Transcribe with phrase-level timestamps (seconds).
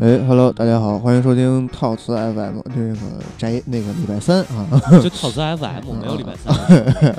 [0.00, 2.96] 哎，Hello，大家好，欢迎收听套词 FM 这个
[3.36, 4.66] 宅那个礼拜三啊，
[5.02, 6.54] 就套词 FM 没有礼拜三，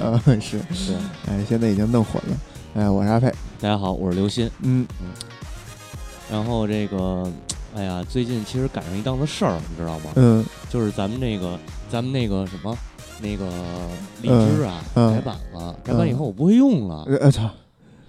[0.03, 0.95] 啊是，对，
[1.27, 2.35] 哎，现在已经弄混了，
[2.73, 4.87] 哎，我是阿佩，大家好，我是刘鑫，嗯。
[4.99, 5.07] 嗯
[6.31, 7.31] 然后这个，
[7.75, 10.05] 哎呀，最近其实赶上一档子事儿，你知道吗？
[10.15, 10.43] 嗯。
[10.67, 12.75] 就是咱们那个，咱们那个什么，
[13.21, 13.45] 那个
[14.23, 15.13] 荔枝啊，嗯。
[15.13, 17.03] 改版了，改版以后我不会用了。
[17.19, 17.47] 呃操，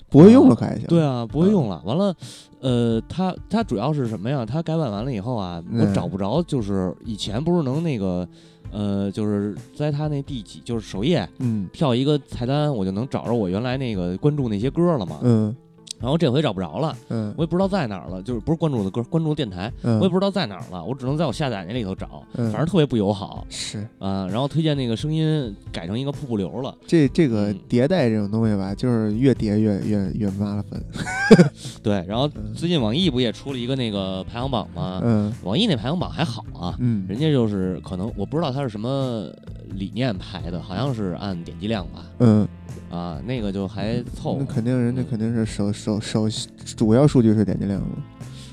[0.09, 1.83] 不会用了可还行，对啊，不会用了。
[1.85, 2.15] 完了，
[2.63, 4.47] 呃，它它主要是什么呀？
[4.47, 8.27] 它改版完了以后啊，我嗯找不着，就是以前不是能那个，
[8.71, 15.19] 呃，就是在它那第几，就是首页嗯跳一个菜单，我就能找着我原来那个关注那些歌了嘛。
[15.23, 15.55] 嗯
[16.03, 17.33] 然后这回找不着了，嗯。
[17.37, 23.47] 我也不知道在哪儿了，就是不是关注我的歌，关注的电台，嗯，我也不知道在哪儿了，我只能在我下载那里头找，嗯反正特别不友好。
[23.49, 23.87] 是。
[23.99, 24.27] 啊。
[24.27, 27.59] 然后推荐那个声音改成一个瀑布流了，这这个嗯。
[27.69, 30.83] 迭代这种东西吧，就是越迭越越越麻烦，
[31.83, 32.05] 对。
[32.09, 32.53] 然后嗯。
[32.55, 35.01] 最近网易不也出了一个那个排行榜吗？
[35.05, 35.33] 嗯。
[35.45, 37.07] 网易那排行榜还好啊，嗯。
[37.09, 39.29] 人家就是可能我不知道它是什么
[39.75, 42.49] 理念排的，好像是按点击量吧，嗯，
[42.91, 46.29] 啊，那个就还凑合，那肯定人家肯定是首首首
[46.77, 47.97] 主要数据是点击量嘛，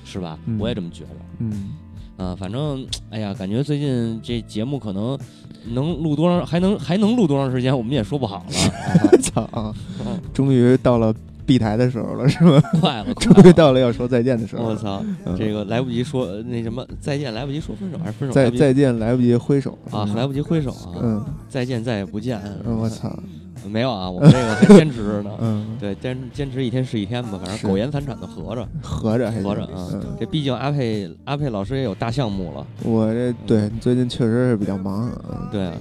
[0.06, 0.38] 是吧？
[0.46, 0.58] 嗯。
[0.60, 1.10] 我也这么觉得。
[1.40, 1.72] 嗯。
[2.18, 5.18] 啊，反正哎呀，感觉最近这节目可能
[5.68, 8.52] 能录多长，还能还能录多长时间，我们也说不好了。
[9.24, 9.74] 操
[10.34, 11.16] 终于到了
[11.50, 12.62] 闭台的时候了， 是吗？
[12.80, 13.34] 快了， 终！
[13.44, 14.70] 于到了要说再见的时候了。
[14.70, 22.40] 我操，嗯这个来不及说呃那什么再见，来不及说分手，还是分手来再再见来不及挥手啊，来不及挥手啊，嗯再见再也不见。
[22.68, 23.12] 嗯，我操，
[23.68, 25.32] 没有啊，我们这个还坚持着呢。
[25.42, 29.90] 嗯，对，坚坚持一天是一天吧，反正苟延残喘的合着合着还行合着啊。
[29.94, 35.74] 嗯，这毕竟阿佩阿佩老师也有大项目了，我这对最近确实是比较忙，嗯对啊，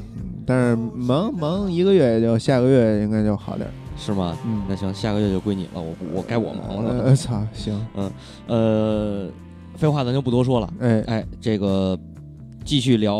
[0.47, 3.73] 但是忙忙一个月也就下个月应该就好点儿。
[3.99, 4.39] 是吗？
[4.47, 7.03] 嗯，那行，下个月就归你了，我我该我忙了。
[7.05, 7.87] 呃，操，行，
[8.47, 9.29] 呃，
[9.77, 10.73] 废话咱就不多说了。
[10.81, 11.99] 哎，哎，这个
[12.65, 13.17] 继续聊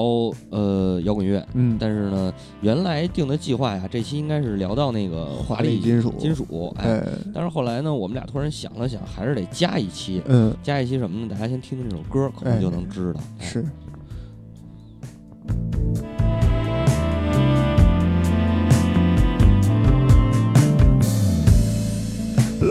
[0.51, 11.29] 呃摇滚乐，嗯，但是呢，原来定的计划呀，这期应该是聊到那个华华丽丽金属金属，哎，哎，但是后来呢，我们俩突然想了想，还是得加一期，嗯，加一期什么呢？
[11.31, 13.21] 大家先听听这首歌，可能哎就能知道。
[13.41, 13.65] 哎是，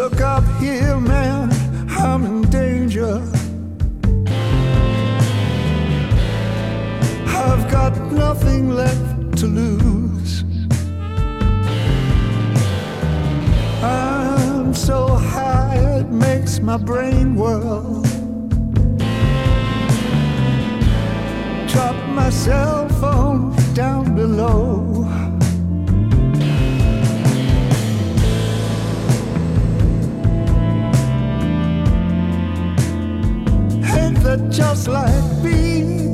[0.09, 1.51] Look up here, man,
[1.89, 3.21] I'm in danger.
[7.27, 10.45] I've got nothing left to lose.
[13.83, 18.01] I'm so high it makes my brain whirl.
[21.67, 25.26] Drop my cell phone down below.
[34.23, 36.06] That just like me?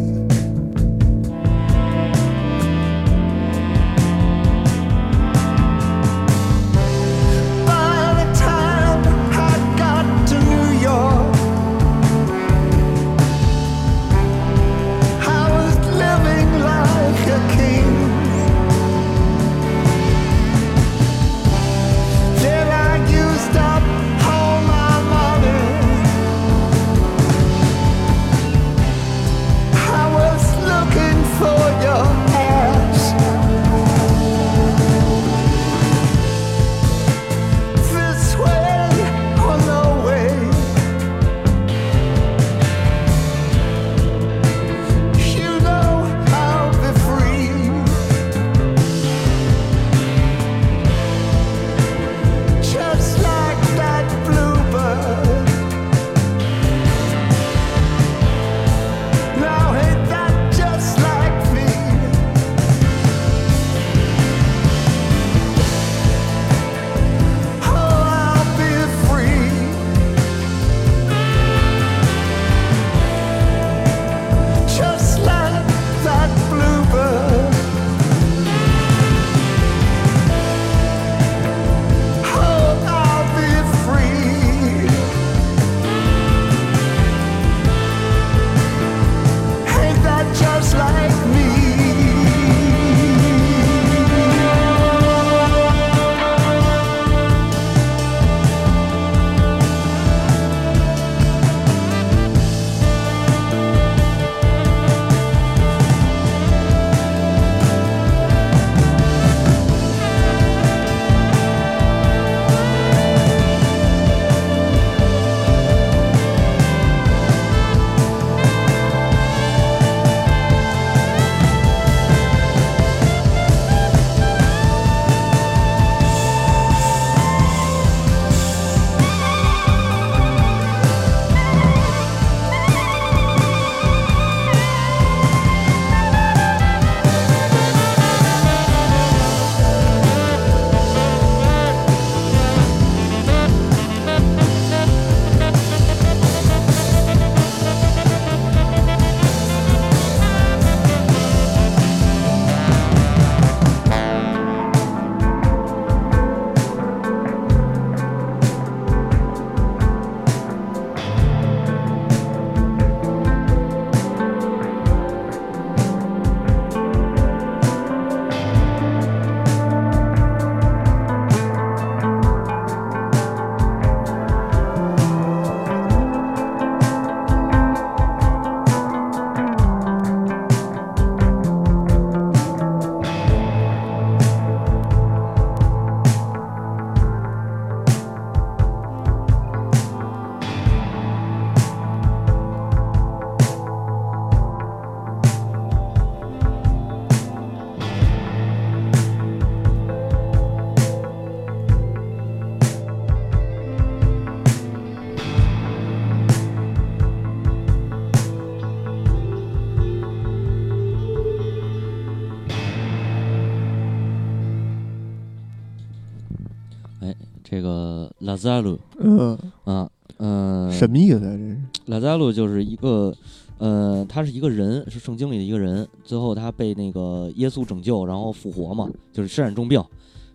[218.44, 221.32] 扎鲁嗯，啊，嗯、什么意思啊？
[221.32, 223.14] 这是拉扎路就是一个，
[223.58, 225.88] 呃，他是一个人，是圣经里的一个人。
[226.04, 229.84] 最后他被那个耶稣拯救，然后复活嘛，就是身染重病，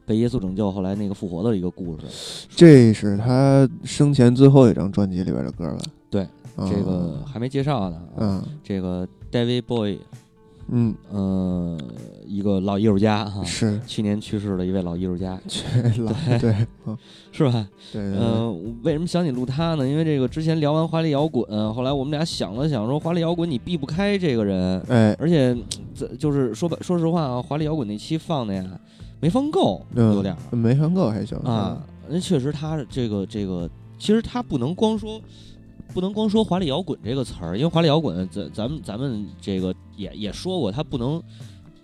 [0.07, 2.47] 被耶稣拯救，后来那个复活的一个故事。
[2.49, 5.79] 这是他生前最后一张专辑里边的歌吧？
[6.11, 6.27] 对
[6.57, 7.97] 嗯，这个还没介绍呢。
[8.17, 9.99] 啊，嗯这个 David Bowie，
[10.71, 11.81] 嗯嗯、
[12.27, 15.39] 一个老艺术家哈，是去年去世的一位老艺术家，
[16.41, 16.55] 对
[16.87, 16.97] 嗯
[17.33, 17.69] 是吧？
[17.93, 19.89] 对对嗯、我为什么想起录他呢？
[19.89, 25.57] 因为这个之前聊完华丽摇滚，后来我们俩想了想，说华丽摇滚你避不开这个人，哎而且
[25.95, 28.65] 这就是说白说实话啊，华丽摇滚那期放的呀
[29.21, 31.83] 没放够，嗯有点儿没放够还行啊。
[32.09, 33.69] 那确实他这个这个，
[33.99, 35.21] 其实他不能光说。
[35.93, 41.21] 不能光说华丽摇滚这个词儿，因为华丽摇滚，咱咱们咱们这个也也说过，它不能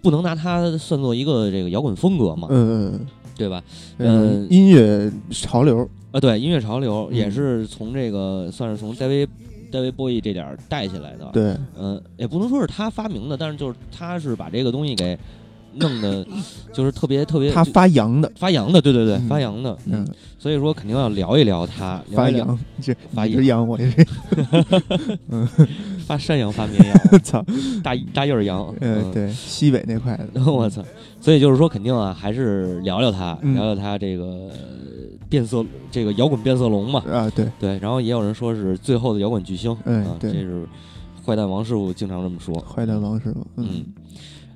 [0.02, 3.06] 不能拿它算作一个这个摇滚风格嘛，嗯嗯
[3.36, 3.62] 对吧？
[3.98, 9.26] 嗯嗯，音乐潮流啊，对，音乐潮流嗯也是从这个算是从戴维
[9.72, 15.18] 戴维波伊这点儿带起来的。，对嗯、也不能说是他发明的，但是就是他是把这个东西给
[15.78, 16.26] 弄的，
[16.72, 20.06] 就是特别特别他发扬的，发扬的，对对对，嗯发扬的，嗯，
[20.38, 24.06] 所以说肯定要聊一聊他，发一聊扬这发你是扬我这是
[26.06, 27.44] 发山羊发绵羊， 操，
[27.82, 30.82] 大大叶儿羊，呃嗯，对西北那块的， 我操！
[31.20, 34.50] 所以就是说，肯定啊，还是聊聊他，嗯聊聊他这个呃
[35.30, 37.78] 变色，这个摇滚变色龙嘛，啊对，对。
[37.78, 40.66] 然后也有人说是最后的摇滚巨星，啊，哎对这是
[41.24, 42.54] 坏蛋王师傅经常这么说。
[42.60, 43.86] 坏蛋王师傅，嗯，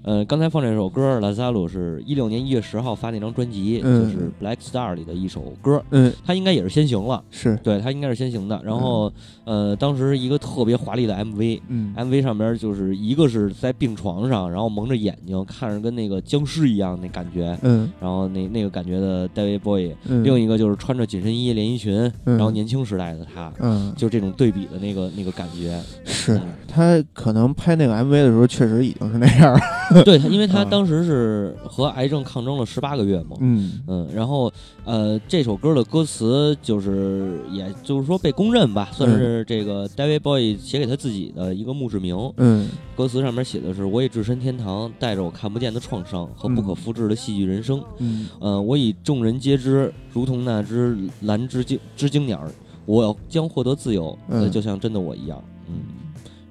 [0.09, 4.05] 呃，刚才放这首歌，拉萨鲁是一六年一月十号发那张专辑，嗯。
[4.05, 6.11] 就是《Black Star》里的一首歌，嗯。
[6.25, 8.59] 他应该也是先行了，是，对他应该是先行的。
[8.65, 9.13] 然后，
[9.45, 11.61] 呃，当时一个特别华丽的 MV。
[11.69, 11.93] 嗯。
[11.95, 17.93] MV 上边就是一个是在病床上，然后蒙着眼睛，看着跟那个僵尸一样那感觉，嗯。
[18.01, 22.39] 然后那那个感觉的 David Bowie，、嗯，另一个就是穿着紧身衣连衣裙，嗯。
[22.39, 23.93] 然后年轻时代的他，嗯。
[23.95, 25.79] 就这种对比的那个那个感觉。
[26.07, 29.61] 是他可能拍那个 MV 的时候，确实已经是那样儿。
[30.05, 33.81] 对，他因为他啊当时是和癌症抗争了十八个月嘛，嗯。
[33.87, 34.53] 嗯，然后
[34.85, 42.17] 呃，这首歌的歌词就是，也就是说被公认吧，算是这个 David Bowie 写给他自己的一个墓志铭。
[42.37, 42.69] 嗯。
[42.97, 47.81] 歌词上面写的是：“我已置身天堂，带着我看不见的创伤和不可复制的戏剧人生。
[47.99, 48.27] 嗯。
[48.41, 52.51] 呃，我以众人皆知，如同那只蓝知经知经鸟儿，
[52.87, 54.19] 我要将获得自由，
[54.51, 55.75] 就像真的我一样。”嗯。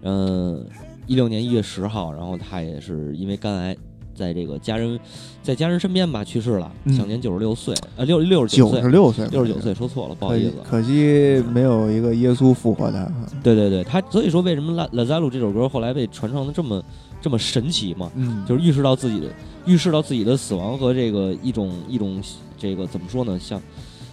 [0.03, 0.65] 嗯，
[1.07, 3.75] 一六年一月十号，然后他也是因为肝癌，
[4.13, 4.99] 在这个家人
[5.41, 10.55] 在家人身边吧去世了，嗯享年九十六岁，呃，六六十九岁六岁，六十九岁，说错了，不好可惜意思。
[10.69, 13.09] 可惜没有一个耶稣复活他。
[13.41, 16.83] 对对对，他所以说为什么拉拉扎鲁这首歌后来被传唱的这么
[17.21, 18.11] 这么神奇嘛？
[18.15, 19.27] 嗯，就是预示到自己的
[19.65, 22.21] 预示到自己的死亡和这个一种一种
[22.57, 23.39] 这个怎么说呢？
[23.39, 23.61] 像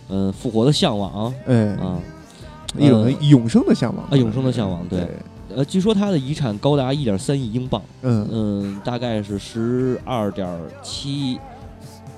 [0.08, 2.00] 嗯、复活的向往哎，啊。
[2.76, 5.08] 一种呃永生的向往啊永生的向往对对，
[5.56, 10.48] 呃，据说他的遗产高达一点三亿英镑，嗯嗯，大概是十二点
[10.82, 11.38] 七、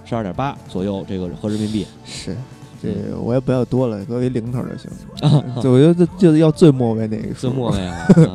[0.04, 1.86] 十二点八左右，这个合人民币。
[2.04, 2.36] 是。
[2.82, 2.88] 这
[3.18, 4.90] 我也不要多了，给我一零头就行。
[5.22, 8.28] 啊，就我觉得就是要最末位那个数最末位啊， 啊对，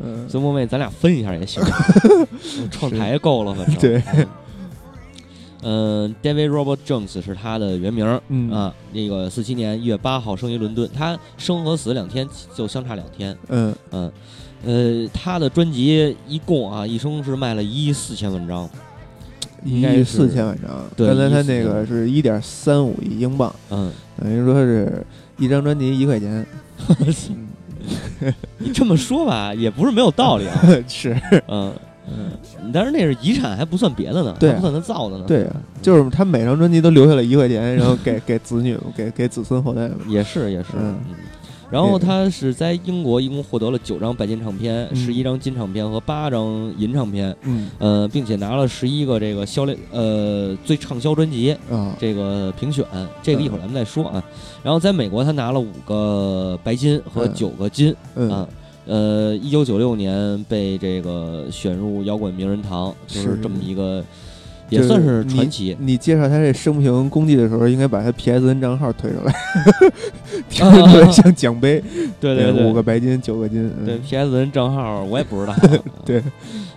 [0.00, 1.60] 嗯，最末位咱俩分一下也行，
[2.70, 4.00] 创台够了，反正对。
[4.14, 4.26] 嗯、
[5.62, 14.12] d a v i d Robert Jones 是他的原名，嗯啊，那个四七年一月八号生于伦敦，他生和死两天就相差两天，嗯嗯，
[14.64, 18.68] 呃，他的专辑一共啊，一生是卖了一亿四千万张，
[19.64, 20.70] 应该是一亿四千万张。
[20.96, 25.04] 对刚才他那个是一点三五亿英镑，嗯，等于说是
[25.38, 26.44] 一张专辑一块钱。
[28.58, 31.72] 你这么说吧，也不是没有道理啊， 是，嗯，
[32.06, 32.30] 嗯，
[32.72, 39.96] 但是那是遗产，还不算别的呢，还不算他造的呢，对啊，就是他每张专辑都留下了一块钱，然后给 给子女、给给子孙后代们。
[40.08, 40.98] 也是也是，嗯。
[41.08, 41.14] 嗯。
[41.70, 44.96] 然后他是在英国一共获得了九张白金唱片、嗯。
[44.96, 47.70] 十一张金唱片和八张银唱片，嗯。
[47.78, 52.84] 呃，并且拿了十一个这个销量呃最畅销专辑啊，这个评选，
[53.22, 54.22] 这个一会儿咱们再说啊。
[54.62, 57.32] 然后在美国他拿了五个白金和嗯。
[57.32, 58.30] 九个金嗯。
[58.30, 58.48] 啊。
[58.86, 64.02] 呃，一九九六年被这个选入摇滚名人堂，就是是这么一个，
[64.68, 65.76] 也算是传奇。
[65.78, 69.34] 你介绍他这生平功绩的时候，应该把他 PSN 账号推出来，
[70.50, 71.82] 听啊着特别像奖杯。
[72.20, 73.70] 对对对，五个白金，九个金。
[73.78, 75.54] 嗯对 PSN 账号我也不知道。
[76.04, 76.22] 对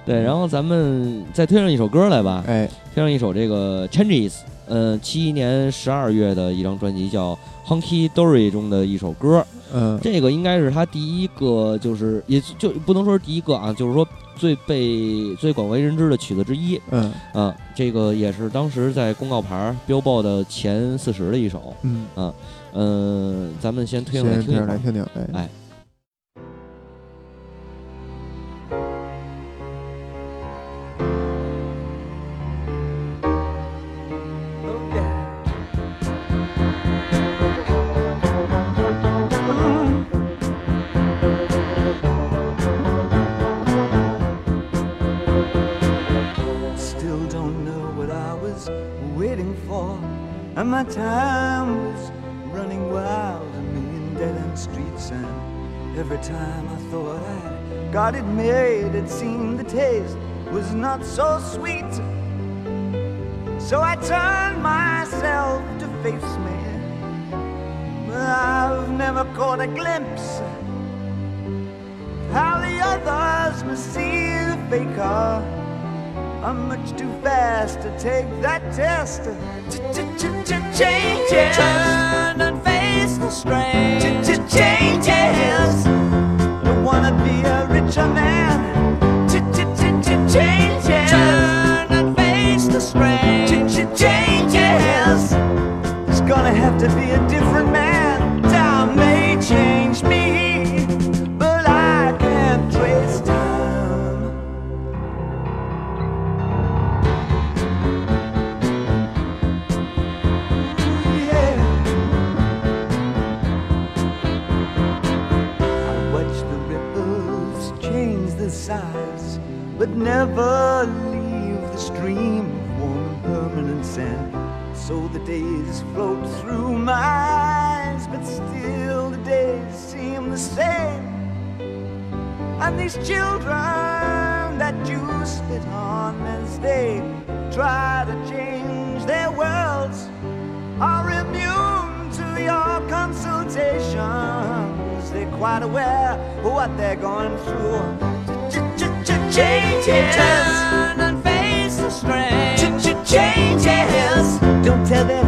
[0.05, 4.33] 对，然后咱们再推上一首歌来吧，哎，推上一首这个 Changes，
[4.67, 7.33] 呃，七一年十二月的一张专辑叫
[7.67, 9.45] 《Hunky Dory》中的一首歌。
[9.73, 16.79] 嗯这个应该是他第一个，就是也就不能说是第一个啊，就是说最被最广为人知的曲子之一。
[16.91, 21.73] 嗯啊，这个也是当时在公告牌儿 Billboard 的前四十的一首。
[21.81, 22.05] 嗯，
[22.73, 24.55] 嗯、咱们先推先上来听一。
[24.55, 25.49] 听来听听，哎哎
[77.65, 82.04] has to take that test to change it.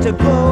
[0.07, 0.47] to go.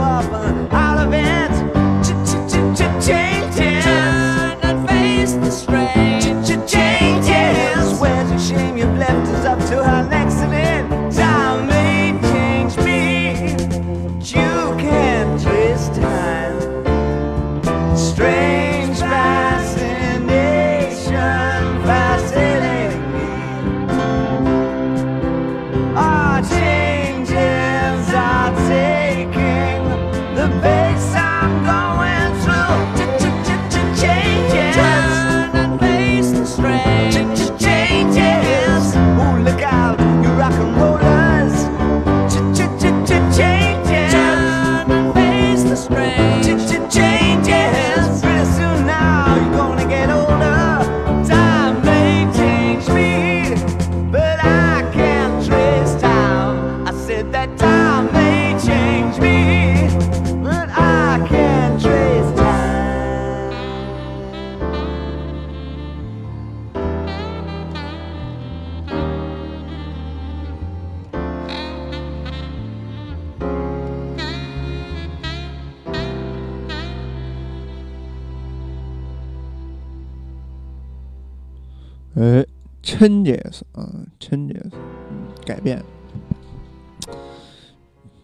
[82.97, 85.83] ，changes 啊，changes，嗯，改变。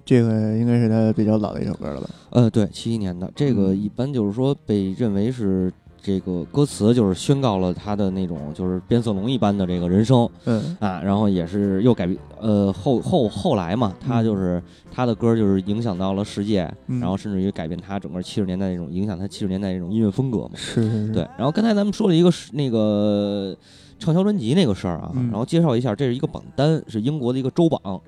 [0.04, 2.10] 这个应该是他比较老的一首歌了吧？
[2.32, 14.62] 呃，对，七一年的这个嗯一般就是说被认为是这个歌词就是宣告了他的那种就是变色龙一般的这个人生嗯啊，然后也是又改变呃后后后来嘛，他嗯就是
[14.92, 20.52] 他的歌就是影响到了世界，嗯然后甚至于改变他整个七十年代那种影响他七十年代那种音乐风格嘛。
[20.56, 23.56] 是是是，对，然后刚才咱们说了一个是那个
[24.02, 25.30] 畅销专辑那个事儿啊，嗯。
[25.30, 28.02] 然后介绍一下，这是一个榜单，是英国的一个周榜，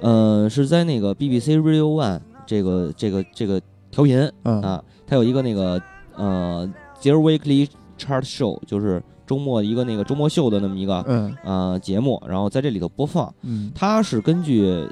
[0.00, 5.82] 呃，是在那个 BBC Radio One 这个这个这个调频嗯啊，它有一个那个
[6.14, 7.68] 呃 Their Weekly
[7.98, 13.72] Chart Show，就是周末一个那个周末秀的那么一个嗯呃节目，然后在这里头播放，嗯。
[13.74, 14.86] 它是根据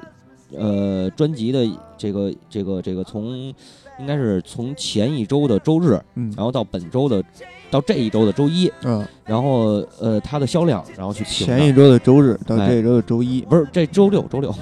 [0.57, 3.53] 呃专辑的这个这个这个从
[3.99, 7.23] 应该是从前一周的周日，嗯然后到本周的
[7.69, 14.55] 到这一周的周一，嗯，然后呃它的销量，然后去评前一周的周日到哎这一周的周一，不是这周六周六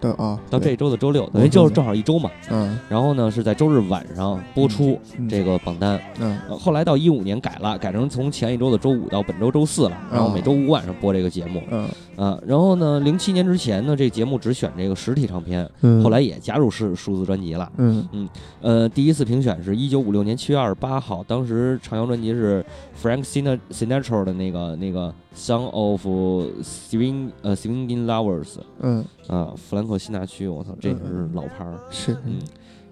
[0.00, 2.30] 到啊，到这一周的周六，等于就是正好一周嘛。
[2.50, 6.00] 嗯然后呢是在周日晚上播出嗯这个榜单。
[6.18, 12.38] 嗯呃后来到一五年改了，改成从前一周的周五到本周周四了，然后每周五晚上播这个节目嗯啊。
[12.46, 17.70] 然后呢，零七年之前呢，这节目只选这个实体唱片，嗯，后来也加入是数字专辑了。
[17.76, 18.28] 嗯
[18.60, 22.64] 呃，第一次评选是一九五六年七月二十八号，当时畅销专辑是
[23.00, 31.78] Frank Sina- Sinatra 的那个那个 Song of Swing 呃 Swinging Lovers 嗯啊，弗兰克辛纳区，我操，这也是老牌儿。
[31.90, 32.38] 是嗯，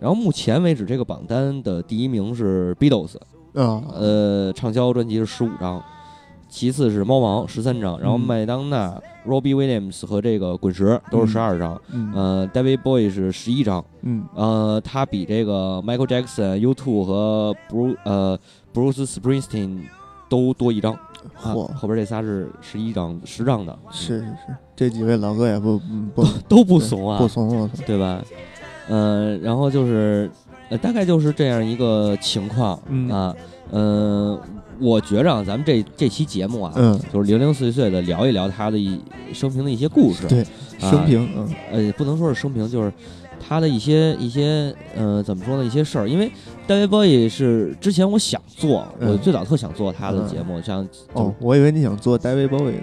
[0.00, 3.16] 然后目前为止，这个榜单的第一名是 Beatles，
[3.54, 5.82] 啊呃，畅销专辑是十五张，
[6.52, 8.94] 其次是猫王十三张，然后嗯麦当娜、
[9.26, 18.38] Robbie Williams 和这个滚石都是十二张，嗯呃，David Bowie 是十一张，嗯呃，他比这个 Michael Jackson、U2 和 Bruce 呃
[18.74, 19.78] Bruce Springsteen
[20.28, 28.22] 都多一张，啊，嚯后边这仨是十一张十张的，是是是，这几位老哥也不嗯不都不怂啊，不怂不怂，对吧？
[28.90, 30.30] 呃，然后就是，
[30.68, 33.34] 呃，大概就是这样一个情况、嗯啊。
[33.70, 34.38] 呃，
[34.82, 38.98] 我觉着啊，咱们这这期节目啊，嗯就是零零碎碎的聊一聊他的一
[39.32, 40.26] 生平的一些故事。
[40.26, 42.92] 对啊生平嗯呃，不能说是生平，就是
[43.38, 45.64] 他的一些一些呃，怎么说呢？
[45.64, 46.08] 一些事儿。
[46.08, 46.30] 因为
[46.66, 52.82] David Bowie 是之前我想做，嗯我最早特想做他的节目，像哦，我以为你想做 David Bowie 呢，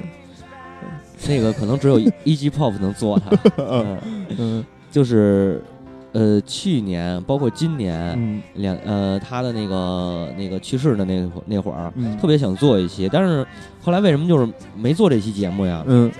[1.27, 2.49] 那个可能只有 E.G.
[2.49, 3.37] Pop 能做他。
[3.57, 3.97] 嗯，
[4.37, 5.61] 嗯就是
[6.11, 8.13] 呃，去年包括今年。
[8.17, 13.45] 嗯两呃，他的那个那个去世的那那会儿，嗯特别想做一期，但是
[13.81, 15.83] 后来为什么就是没做这期节目呀？
[15.87, 16.11] 嗯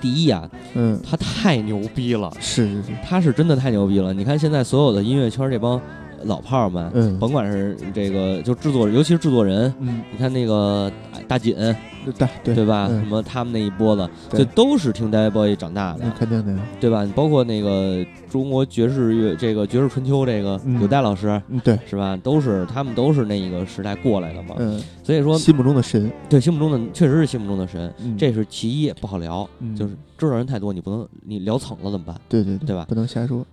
[0.00, 4.12] 第一呀，嗯他太牛逼了，是是是他是真的太牛逼了。
[4.12, 5.80] 你看现在所有的音乐圈这帮
[6.24, 7.18] 老炮儿们，嗯。
[7.18, 10.02] 甭管是这个就制作人，尤其是制作人，嗯。
[10.12, 11.54] 你看那个大大锦，
[12.04, 12.54] 对对。
[12.54, 12.88] 对吧？
[12.90, 13.00] 嗯。
[13.00, 14.38] 什么他们那一波子，对。
[14.38, 17.04] 这都是听 David Bowie 长大的那，肯定的呀，对吧？
[17.04, 20.80] 你包括那个中国爵士乐，这个爵士春秋，这个嗯。
[20.80, 21.40] 有戴老师。
[21.48, 21.78] 嗯对。
[21.86, 22.16] 是吧？
[22.22, 24.80] 都是他们都是那一个时代过来的嘛，嗯。
[25.02, 28.16] 所以说心目中的神，对心目中的确实是心目中的神，嗯。
[28.16, 29.74] 这是其一不好聊，嗯。
[29.76, 32.16] 就是知道人太多，你不能你聊蹭了怎么办？
[32.28, 32.84] 对对对吧？
[32.88, 33.44] 不能瞎说，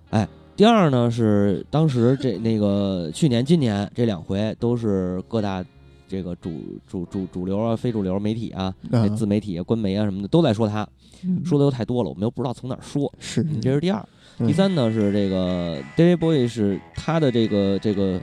[0.58, 5.64] 第二呢是当时这那个去年、今年这两回都是各大
[6.08, 9.06] 这个主主主主流啊、非主流媒体啊、啊。
[9.10, 10.84] 自媒体啊、官媒啊什么的都在说他，
[11.24, 11.40] 嗯。
[11.44, 13.12] 说的又太多了，我们又不知道从哪儿说。
[13.20, 13.46] 是。
[13.62, 14.04] 这是第二，
[14.38, 18.20] 嗯第三呢是这个 David Bowie 是他的这个这个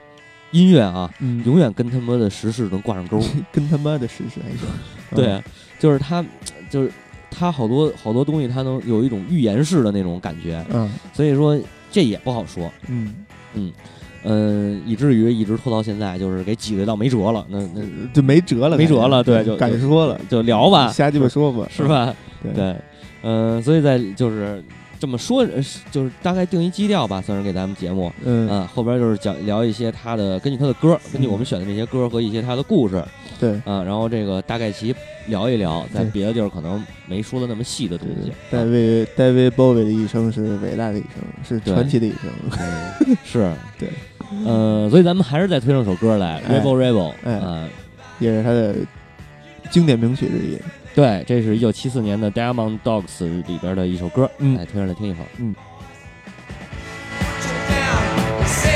[0.51, 1.41] 音乐啊，嗯。
[1.45, 3.17] 永远跟他妈的时事能挂上钩。
[3.53, 4.67] 跟他妈的时事实还行，
[5.15, 5.41] 对，
[5.79, 6.21] 就是他，
[6.69, 6.91] 就是
[7.31, 10.91] 他好多好多东西，他能有一种预言式的那种感觉，嗯。
[11.13, 11.57] 所以说
[11.95, 13.15] 这也不好说，嗯
[13.53, 13.71] 嗯
[14.25, 21.83] 嗯，以至于一直拖到现在，就是给挤兑到没辙了，那那嗯就没辙了，没辙了对就敢说了，就聊吧，瞎鸡巴说吧，是？
[21.87, 22.13] 吧？
[22.43, 22.75] 对对，
[23.23, 24.61] 嗯，所以在就是
[25.05, 25.45] 这么说，
[25.91, 33.03] 就是大概定一基调吧，算是给咱们节目，嗯啊，后边就是讲聊一些他的，根据他的歌，根据嗯我们选的这些歌和一些他的故事，
[33.39, 33.51] 对。
[33.65, 34.95] 啊，然后这个大概其
[35.27, 38.31] 聊一聊，在别的地儿可能没说的那么细的东西。
[38.49, 42.31] 戴啊维戴维鲍威的一生是伟大的一生，是传奇的一生。
[43.05, 43.89] 嗯是，对，
[44.43, 47.69] 呃，所以咱们还是再推上首歌来，《哎 Rebel Rebel》哎啊，
[48.17, 48.73] 也是他的
[49.69, 50.57] 经典名曲之一。
[50.95, 55.27] 对，这是一九七四年的《Diamond Dogs》里边的一首歌，嗯来推上来听一会儿。
[58.45, 58.74] Say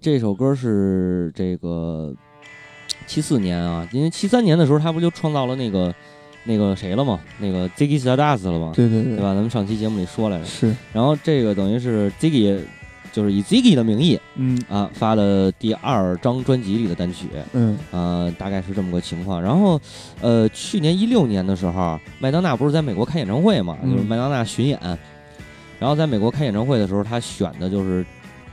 [0.00, 2.14] 这首歌是这个
[3.06, 5.92] 七四年啊，因为七三年的时候他不就创造了那个
[6.44, 7.20] 那个谁了吗？
[7.38, 8.72] 那个 Ziggy Stardust 了吗？
[8.74, 9.34] 对对对对吧？
[9.34, 10.44] 咱们上期节目里说来着。
[10.44, 12.60] 是，然后这个等于是 Ziggy，
[13.12, 19.42] 就是以 Ziggy 的名义嗯啊发的第二张专辑里的单曲，嗯呃，大概是这么个情况。
[19.42, 19.80] 然后，
[20.20, 24.78] 呃，去年一六年的时候，麦当娜不是在美国开演唱会嘛，嗯就是麦当娜巡演，
[25.80, 28.06] 然后在美国开演唱会的时候，他选的就是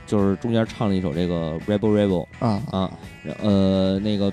[0.06, 2.60] 就是中间唱了一首这个 Rebel Rebel 啊。
[2.72, 2.90] 啊，
[3.42, 4.32] 呃，那个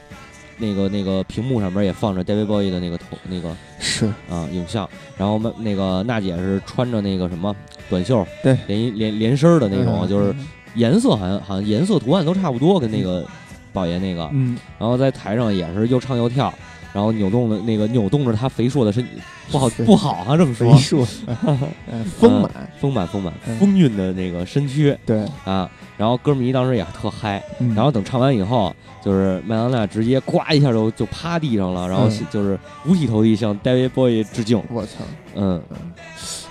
[0.58, 7.53] 那个那个屏幕上面也放着 David Bowie 的那个头那个是，啊影像，然后麦那个娜姐是穿着那个什么
[7.89, 10.34] 短袖，对连衣连连身儿的那种，嗯就是
[10.75, 13.27] 颜色好像好像颜色图案都差不多，跟那个
[13.73, 14.58] 宝爷那个，嗯。
[14.79, 16.53] 然后在台上也是又唱又跳，
[16.95, 19.05] 然后扭动的那个扭动着他肥硕的身，
[19.51, 20.73] 不好不好啊，这么说。
[20.73, 23.60] 肥，硕， 哎丰满，丰满丰满嗯。
[23.60, 24.97] 丰韵的那个身躯。
[25.05, 27.75] 对，啊，然后歌迷当时也特嗨，嗯。
[27.75, 32.25] 然后等唱完以后，就是麦当娜直接呱一下就就趴地上了，然后嗯。
[32.31, 35.03] 就是五体投地向 David Bowie 致敬，我操，
[35.36, 35.62] 嗯，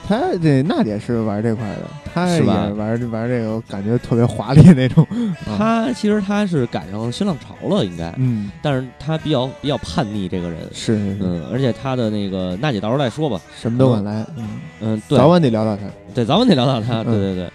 [0.07, 5.07] 他这娜姐是玩这块的，他也是吧玩玩这个，感觉特别华丽那种，
[5.49, 5.57] 啊。
[5.57, 8.51] 他其实他是赶上新浪潮了，应该，嗯。
[8.63, 14.49] 但是他比较比较叛逆这个人，是是是，嗯，而且他的那个娜姐到时候再说吧，什么都敢来，嗯，
[14.81, 15.83] 嗯，对，早晚得聊到他，
[16.15, 17.05] 对，早晚得聊到他，嗯。
[17.05, 17.51] 对对对，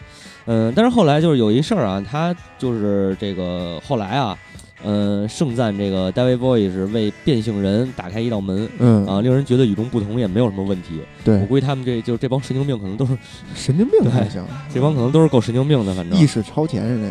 [0.47, 4.35] 嗯，但是后来就是有一事儿啊，他就是这个后来啊，
[4.83, 8.67] 嗯，盛赞这个 David Bowie 是为变性人打开一道门。
[8.79, 9.05] 嗯。
[9.05, 11.01] 啊，令人觉得与众不同，也没有什么问题。
[11.23, 11.37] 对。
[11.39, 13.17] 我，估计他们这就这帮神经病，可能都是
[13.55, 16.19] 神经病还行，这帮可能都是够神经病的，反正。
[16.19, 17.07] 意识超前人家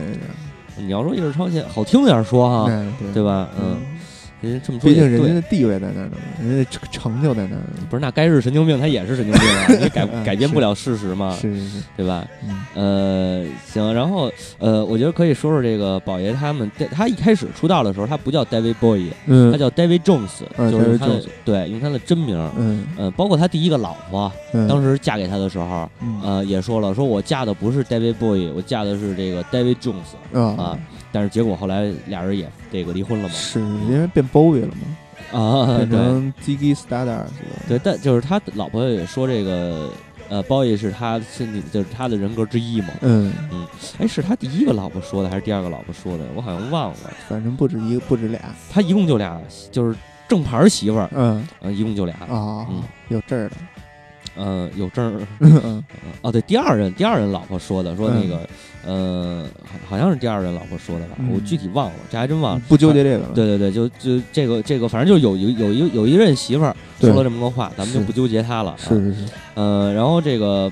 [0.77, 2.73] 是，你要说意识超前，好听点说哈，
[3.13, 3.49] 对吧？
[3.61, 3.77] 嗯，
[4.41, 5.09] 人家这么说毕竟。
[5.09, 9.67] 人家的地位在那儿呢，人家成成就在那儿呢，不是，那该是神经病，他也是神经病啊！
[9.83, 12.27] 你改嗯改变不了事实嘛，是是是，对吧？
[12.45, 21.09] 嗯呃，行，然后呃，我觉得可以说说这个宝爷他们，他一开始出道的时候，他不叫 David Bowie，嗯他叫 David Jones，、嗯就是他
[21.45, 22.39] 对，用他的真名。
[22.57, 30.79] 嗯呃，包括他第一个老婆，嗯，当时嫁给他的时候，嗯呃，也说了，说我嫁的不是 David Bowie，我嫁的是这个 David Jones 啊啊。
[31.13, 33.35] 但是结果后来俩人也这个离婚了嘛。
[33.35, 37.31] 是因为变 Bowie 了嘛，啊，变对成 Ziggy Stardust 了，
[37.69, 39.91] 对，但就是他老婆也说这个，
[40.29, 42.89] 呃，Bowie 是他身体就是他的人格之一嘛。
[43.01, 43.67] 嗯嗯，
[43.99, 46.25] 哎，是他第一个老婆说的还是第二个老婆说的？
[46.35, 46.97] 我好像忘了。
[47.29, 48.41] 反正不止一个，不止俩，
[48.71, 49.41] 他一共就俩，
[49.71, 49.97] 就是
[50.29, 52.15] 正牌媳妇儿，嗯嗯、一共就俩。
[52.29, 53.57] 啊嗯，有证儿的，
[54.37, 55.27] 嗯、有证儿。
[55.41, 55.83] 嗯
[56.23, 58.49] 哦，对，第二任第二任老婆说的，说那嗯个，
[58.87, 61.31] 呃，好好像是第二任老婆说的吧，嗯。
[61.33, 62.63] 我具体忘了，这还真忘了。
[62.69, 67.11] 不纠结这个了，对对对，就就这个这个，反正就有有有一有一任媳妇儿对。
[67.11, 68.75] 说了这么个话，咱们就是不纠结她了。
[68.79, 70.71] 是啊，是是，呃，然后这个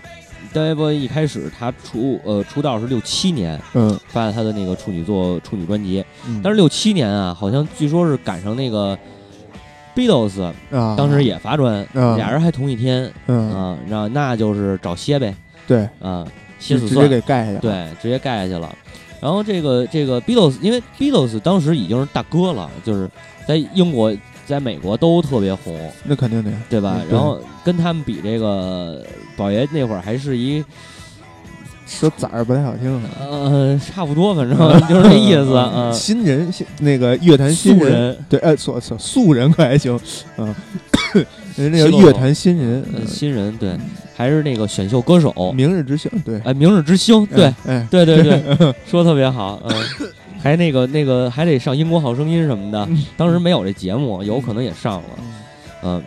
[0.55, 3.99] David Bowie 一开始他出呃出道是六七年嗯。
[4.09, 8.97] 发了他的那个处女作处女专辑，嗯，但是六七年啊，好像据说是赶上那个
[9.95, 12.17] Beatles 啊，当时也发专，啊。
[12.17, 13.51] 俩人还同一天嗯。
[13.51, 15.35] 啊，然后那就是找歇呗。
[15.67, 16.25] 对，啊，
[16.59, 18.73] 直接死算，给盖下去，，对，直接盖下去了。
[19.21, 23.09] 然后这个这个 Beatles，因为 Beatles 当时已经是大哥了，就是
[23.49, 24.15] 在英国、
[24.45, 26.99] 在美国都特别红，那肯定的呀，对吧？
[27.01, 29.05] 嗯然后跟他们比，这个
[29.37, 30.63] 宝爷那会儿还是一
[31.87, 35.93] 说崽儿不太好听啊，呃差不多，反正 就是那意思嗯。
[35.93, 39.99] 新人，新那个乐坛新素人，对，哎，所素素人可还行，
[40.37, 40.55] 嗯，
[41.57, 43.77] 人家叫乐坛新人，新人对，
[44.17, 48.43] 还是那个选秀歌手，明日之星，对，哎，明日之星，对，哎，对对对，
[48.89, 49.77] 说的特别好，嗯，
[50.43, 55.09] 还那个那个还得上英国好声音什么的，当时没有这节目，有可能也上了，
[55.83, 56.03] 嗯，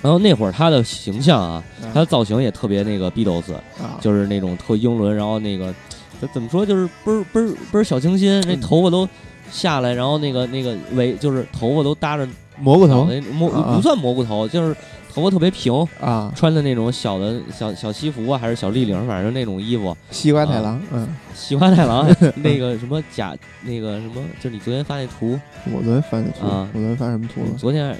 [0.00, 1.62] 然后那会儿他的形象啊，
[1.92, 5.74] 他的造型也特别那个 Beatles，啊，就是那种特英伦，然后那个
[6.20, 9.06] 怎怎么说，就是倍儿倍儿倍儿小清新，那嗯头发都
[9.50, 12.26] 下来，然后那个那个围就是头发都搭着
[12.58, 13.08] 蘑菇头。
[13.32, 13.74] 蘑啊。
[13.76, 14.74] 不算蘑菇头，就是
[15.14, 19.94] 头发特别平，啊，穿的那种小的小小西服啊，还是小立领，反正那种衣服。
[20.10, 25.38] 西瓜太郎，嗯，西瓜太郎 那个什么假那个什么，就是你昨天发那图，
[25.72, 26.68] 我昨天发那图，啊。
[26.72, 27.50] 我昨天发什么图了？
[27.58, 27.94] 昨天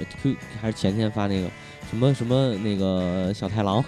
[0.59, 1.47] 还是前天发那个
[1.89, 3.83] 什么什么那个小太郎。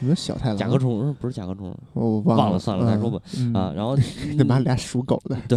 [0.00, 0.58] 什么小太郎？
[0.58, 1.72] 甲壳虫不是甲壳虫。
[1.92, 3.18] 我忘忘了算了再说吧。
[3.38, 3.96] 嗯啊，，然后
[4.36, 5.56] 那妈俩属狗的，对，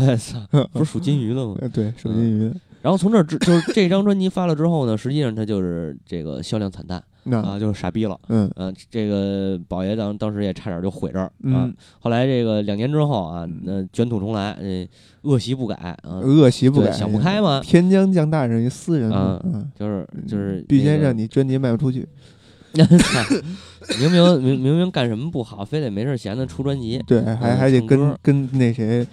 [0.72, 1.56] 不是属金鱼的吗？
[1.62, 2.48] 呃， 对，属金鱼。
[2.50, 7.04] 的，然后从这儿之就是这张专辑发了之后呢，实际上它就是这个销量惨淡
[7.41, 8.15] 啊，就是傻逼了。
[8.30, 11.32] 嗯嗯、这个宝爷当当时也差点就毁这儿啊。
[11.41, 14.88] 嗯，后来这个两年之后啊，那、卷土重来，呃，
[15.24, 22.08] 恶习不改啊，恶习不改，想不开嘛天将降大任于斯人嘛，嗯嗯，就是就是必先那个让你专辑卖不出去，
[23.99, 26.99] 明明明明明干什么不好，非得没事闲的出专辑。
[27.05, 29.05] 对，还嗯还得跟跟那谁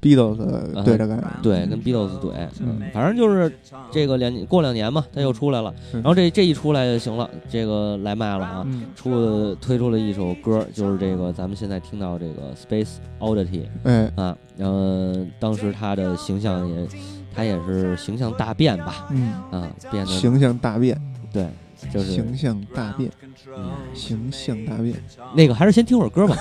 [0.00, 0.36] Beatles
[0.82, 1.22] 对着干。
[1.42, 3.52] 对，跟 Beatles 怼，嗯反正就是
[3.90, 16.86] 这个两年过两年嘛，他又出来了，嗯然后这这一出来就行了，这个来卖了啊，嗯，出了推出了一首歌，就是这个咱们现在听到这个 Space Oddity 哎，啊，然后当时他的形象也，
[17.34, 20.98] 他也是形象大变吧，嗯，啊，变得形象大变，
[21.30, 21.46] 对，
[21.92, 23.10] 就是形象大变，
[23.56, 24.94] 嗯形象大变。
[25.34, 26.36] 那个还是先听会儿歌吧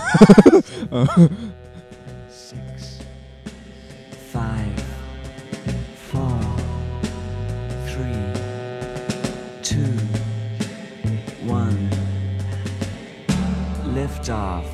[2.31, 3.01] ，Six,
[4.33, 4.77] five,
[6.11, 6.39] four,
[7.87, 8.33] three,
[9.61, 9.79] two,
[11.47, 11.89] one.
[13.95, 14.65] Lift off.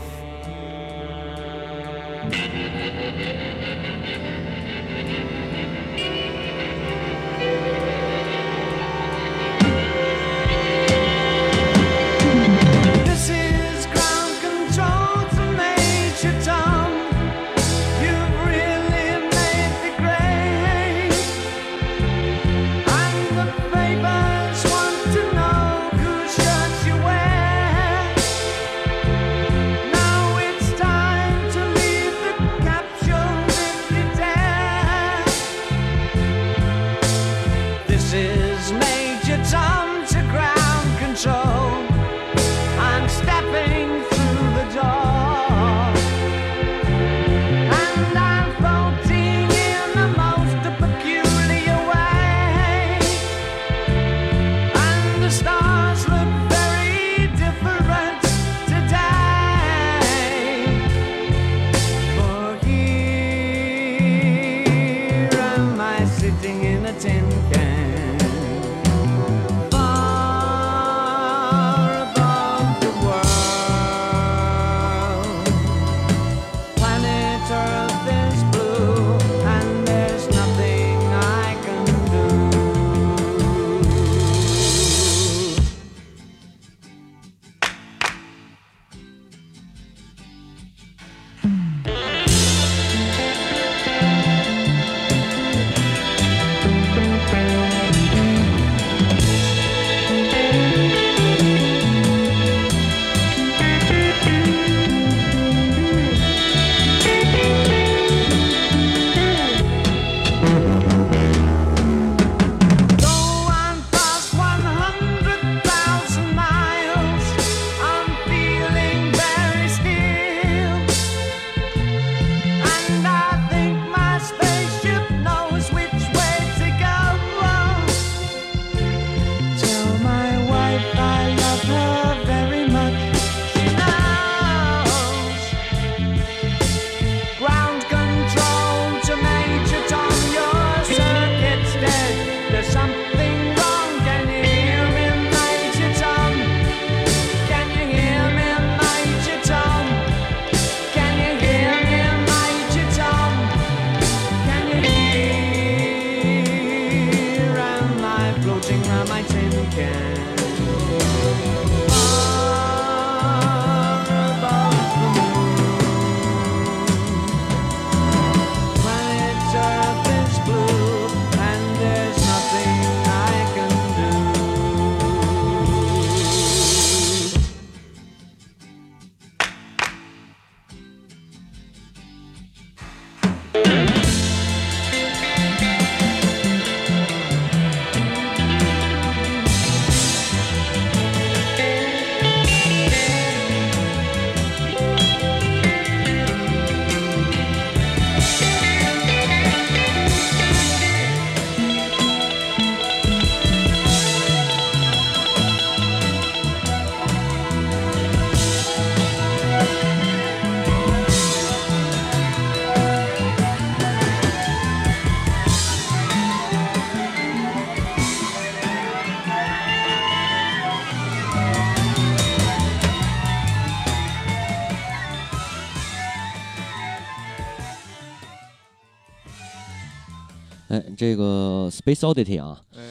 [230.99, 232.81] 这个 Space Oddity 啊，哎。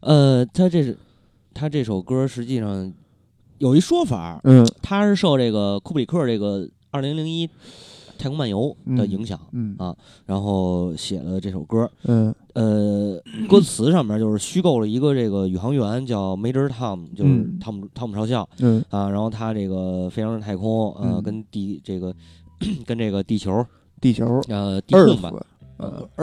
[0.00, 0.96] 呃，他这是
[1.52, 2.94] 他这首歌实际上
[3.58, 4.64] 有一说法，嗯。
[4.80, 7.50] 他是受这个库布里克这个二零零一
[8.16, 9.94] 太空漫游》的影响，嗯啊
[10.26, 11.90] 然后写了这首歌。
[12.04, 12.32] 嗯。
[12.54, 22.14] 呃，歌词上面就是虚构了一个这个宇航员叫 Major Tom，就是嗯汤姆汤姆少校嗯啊，然后他这个飞上太空，呃，嗯跟地这个
[22.86, 23.66] 跟这个地球
[24.00, 25.32] 地球呃地二控吧，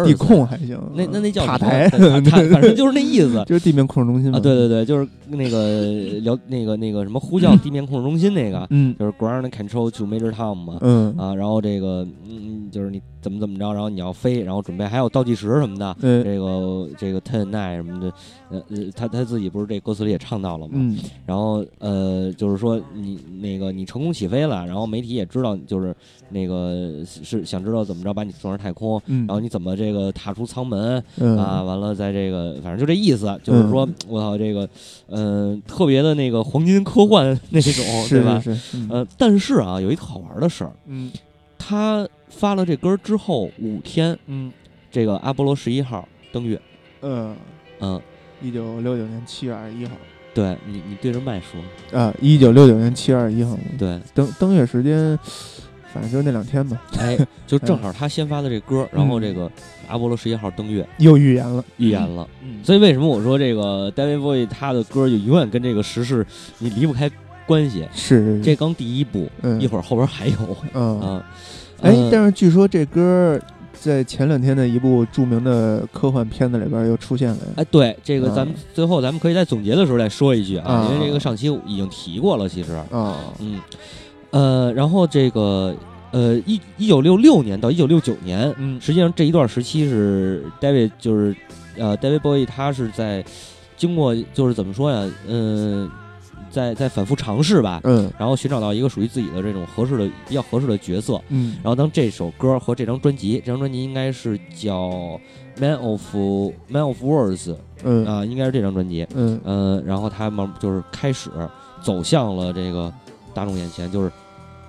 [0.05, 2.23] 地控还行，那那那叫塔台，反
[2.61, 5.91] 正就是那意思 就是地面控制中心嘛啊，对对对，就是那个
[6.21, 10.77] 聊那个那个什么呼叫地面控制中心那个，嗯就是 ground control to Major Tom 嘛。
[10.81, 18.13] 嗯啊，然后这个，嗯，就是你怎么怎么着，然后你要飞，然后准备还有倒计时什么的，对这个这个 ten nine 什么的，
[18.49, 25.95] 呃呃，他他自己不是这歌词里也唱到了嘛，嗯然后呃，就是说你那个你成功起飞了，然后媒体也知道，就是
[26.29, 31.37] 那个是是想知道怎么着把你送上太空，嗯，然后你怎么这个踏出舱门嗯。
[31.37, 34.67] 啊，完了在这个反正就这意思，就是说我操这个，
[35.09, 37.71] 嗯，特别的那个黄金科幻 那种，
[38.07, 38.39] 是对吧？
[38.39, 38.89] 是是，嗯。
[38.91, 41.11] 呃，但是啊，有一个好玩的事儿，嗯。
[41.57, 44.51] 他发了这歌之后五天，嗯。
[44.91, 46.59] 这个阿波罗十一号登月，
[47.01, 47.35] 嗯，
[47.81, 48.01] 嗯，
[48.41, 49.91] 一九六九年七月二十一号。
[50.33, 53.57] 对你你对着麦说，啊，一九六九年七月二十一号。
[53.77, 55.17] 对，登登月时间，
[55.95, 57.17] 反正就那两天吧， 哎，
[57.47, 59.51] 就正好他先发的这歌，然后这嗯个
[59.87, 62.27] 阿波罗十一号登月又预言了，预言了。
[62.43, 66.25] 嗯所以为什么我说这个 David Bowie 他的歌就永远跟这个时事
[66.59, 67.09] 你离不开
[67.47, 67.87] 关系？
[67.93, 70.35] 是这刚第一部，嗯一会儿后边还有
[70.73, 71.25] 嗯啊。
[71.81, 73.39] 哎呃，但是据说这歌
[73.73, 77.37] 在前两天的一部著名的科幻片子里边又出现了。
[77.57, 83.61] 哎，对这个，嗯咱们最后咱们可以在总结的时候再说一句啊，啊因为这个上期已经提过了，其实，啊，嗯，
[84.35, 85.73] 呃，然后这个
[86.11, 91.33] 呃，一一九六六年到一九六九年，嗯实际上这一段时期是 David 就是
[91.77, 93.23] 呃 David Bowie 他是在
[93.77, 95.89] 经过就是怎么说呀，嗯、
[96.51, 101.21] 在在反复尝试吧，嗯然后寻找到一个属于自己的这种合适的比较合适的角色。
[101.29, 104.89] 嗯然后当这首歌和这张专辑，这张专辑应该是叫
[105.57, 106.15] 《Man of
[106.67, 107.37] Man of Words》
[107.85, 109.07] 嗯啊、应该是这张专辑。
[109.15, 111.29] 嗯嗯、然后他们就是开始
[111.81, 112.91] 走向了这个
[113.33, 114.11] 大众眼前，就是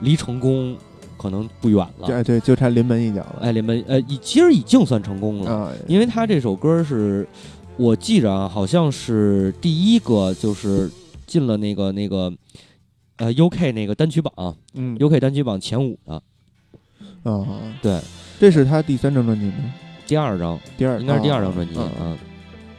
[0.01, 0.76] 离成功
[1.16, 2.07] 可能不远了。
[2.07, 3.38] 对对，就差临门一脚了。
[3.40, 7.26] 哎，临门呃，已其实已经算成功了，啊，因为他这首歌是
[7.76, 10.90] 我记着啊，好像是第一个就是
[11.26, 12.32] 进了那个那个
[13.16, 16.22] 呃 UK 那个单曲榜嗯，UK 单曲榜前五的，
[17.30, 17.47] 啊，
[17.82, 18.01] 对，
[18.38, 19.55] 这是他第三张专辑吗？
[20.07, 22.16] 第二张第二应该是第二张专辑啊啊。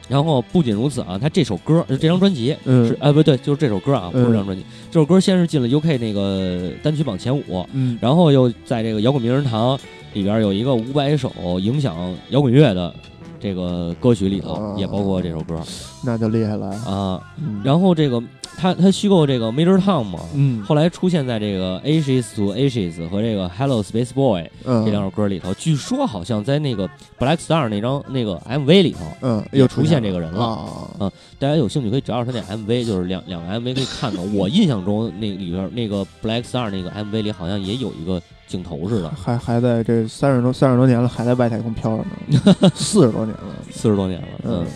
[0.08, 4.64] 然后不仅如此啊，他这首歌就这张专辑嗯是哎不对，就是这首歌啊，不是嗯这张专辑。
[4.90, 9.78] 这首歌先是进了 UK 那个单曲榜前五，嗯然后又在这个摇滚名人堂
[10.14, 11.30] 里边有一个五百首
[11.60, 12.94] 影响摇滚乐的
[13.40, 14.74] 这个歌曲里头，啊。
[14.76, 15.60] 也包括这首歌。
[16.04, 16.66] 那就厉害了。
[16.86, 17.20] 啊。
[17.38, 17.60] 嗯。
[17.64, 18.22] 然后这个
[18.56, 20.62] 他他虚构这个 Major Tom 嘛，嗯。
[20.62, 24.84] 后来出现在这个 Ashes to Ashes 和这个 Hello Space Boy 嗯。
[24.84, 30.44] 这两首歌里头，据说好像在那个 Black Star 那张那个 MV 里头，嗯又出现现这个人了。
[30.44, 30.90] 啊。
[30.98, 34.34] 啊大家有兴趣可以找找他那 MV，就是两两个 MV 可以看看。
[34.34, 43.54] 我印象中那里边那个 Black Star 那个 MV 里好像也有一个镜头似的，还还在这三十多三十多年了，还在外太空飘着呢， 四十多年了。
[43.70, 44.66] 四十多年了，嗯。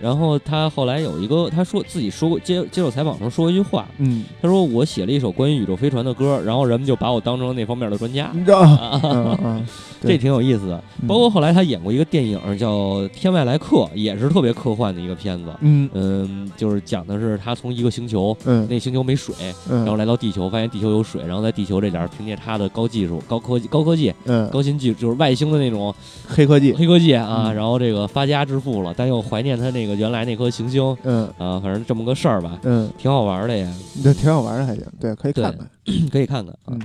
[0.00, 8.32] 然后他后来有一个，他说自己说过接接受采访时候说过一句话，嗯，他说我写了一首关于宇宙飞船的歌，然后人们就把我当成那方面的专家，
[10.02, 10.82] 这挺有意思的。
[11.02, 11.06] 嗯。
[11.06, 12.72] 包括后来他演过一个电影叫
[13.08, 15.50] 《天外来客》，也是特别科幻的一个片子。
[15.60, 15.88] 嗯。
[15.92, 18.66] 嗯，就是讲的是他从一个星球，嗯。
[18.70, 19.34] 那星球没水，
[19.68, 24.48] 嗯，然后来到地球，发现地球有水，然后在地球这点儿凭借他的高技术、高科技、高科技、嗯。
[24.48, 25.94] 高新技，就是外星的那种
[26.26, 27.54] 黑科技，黑科技啊，嗯。
[27.54, 33.72] 然后这个发家致富了，但又怀念他那个原来那颗行星嗯啊，反正这么个事儿吧，嗯，挺好玩的呀，
[34.02, 35.70] 对挺好玩的，还行，对，可以看看。
[36.10, 36.68] 可以看看啊。
[36.68, 36.80] 嗯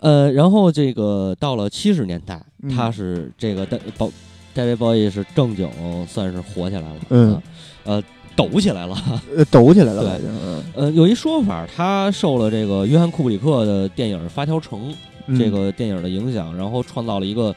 [0.00, 4.10] 呃，然后这个到了七十年代，嗯他是这个戴鲍
[4.52, 5.68] 戴维鲍伊是正经
[6.08, 7.42] 算是火起来了，嗯啊
[7.84, 8.02] 呃，
[8.34, 8.96] 抖起来了。
[9.36, 14.90] 呃，抖起来了，对嗯呃，有一说法，他受了这个约翰库布里克的电影《发条城》
[15.28, 17.54] 嗯这个电影的影响，然后创造了一个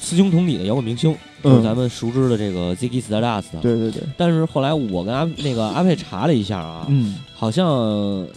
[0.00, 3.60] 雌雄同体的摇滚明星，就是嗯咱们熟知的这个 Ziggy Stardust。
[3.60, 7.66] 对对对，但是后来我跟阿那个阿佩查了一下啊，嗯，好像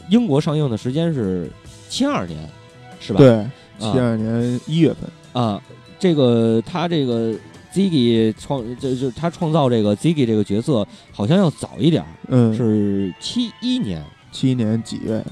[0.10, 1.50] 英国上映的时间是
[1.88, 2.50] 七二年，
[3.00, 3.20] 是吧？
[3.20, 3.46] 对，
[3.80, 5.62] 七二年一月份，啊，
[6.00, 7.34] 这个他这个
[7.74, 15.24] Ziggy 创就就他创造这个 Ziggy 这个角色，好像要早一点儿，嗯，是七一年，七一年几月？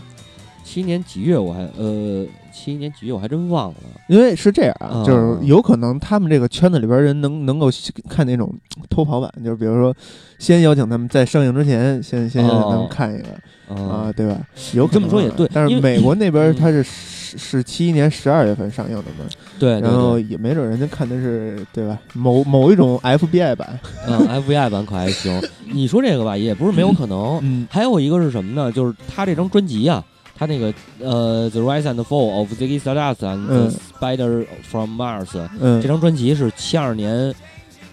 [0.64, 2.24] 七年几月我还呃
[2.64, 3.76] 七年几月我还真忘了。
[4.10, 7.70] 因为是这样啊，啊就是有可能他们这个圈子里边人能能够
[8.10, 8.53] 看那种
[8.89, 9.95] 偷跑版，就是比如说
[10.38, 13.28] 先邀请他们在上映之前，先先让他们哦看一个
[13.74, 14.38] 啊啊，对吧？
[14.74, 19.26] 有可能这么说也对但是美国那边嗯它是是是七年十二月份上映的嘛，
[19.60, 21.99] 对，对然后也没准人家看的是对吧？
[22.14, 25.39] 某某一种 FBI 版，嗯，FBI 版可还行。
[25.72, 27.39] 你说这个吧，也不是没有可能。
[27.43, 28.72] 嗯还有一个是什么呢？
[28.72, 30.03] 就是他这张专辑啊，
[30.40, 33.72] 他那个呃，《The Rise and Fall of Ziggy Stardust and the 嗯。
[34.00, 35.26] Spider from Mars》
[35.60, 35.82] 嗯。
[35.82, 37.36] 这张专辑是七二年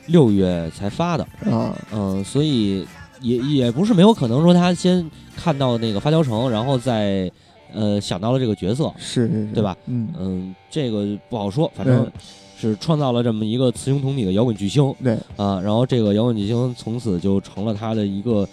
[0.06, 1.76] 六月才发的，啊。
[1.92, 2.86] 嗯，所以
[3.20, 7.28] 也也不是没有可能说他先看到那个发条城，然后再
[7.74, 9.76] 呃想到了这个角色，是是是，对吧？
[9.86, 12.08] 嗯，嗯，这个不好说，反正
[12.56, 15.60] 是创造了这么一个雌雄同体的摇滚巨星对，啊。
[15.60, 18.48] 然后这个摇滚巨星从此就成了他的一个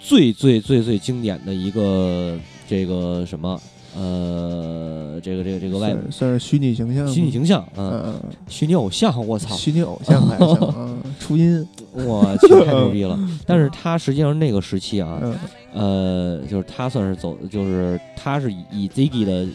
[0.00, 2.38] 最最最最经典的一个
[2.68, 3.60] 这个什么
[3.96, 8.14] 呃，这个这个这个外算算是虚拟形象，虚拟形象，嗯，
[8.48, 13.16] 虚拟偶像，我嗯操，虚拟偶像还行啊，初音， 我去，太牛逼了！
[13.46, 15.34] 但是他实际上那个时期啊，嗯。
[15.74, 19.46] 呃，就是他算是走，就是他是以以 Ziggy 的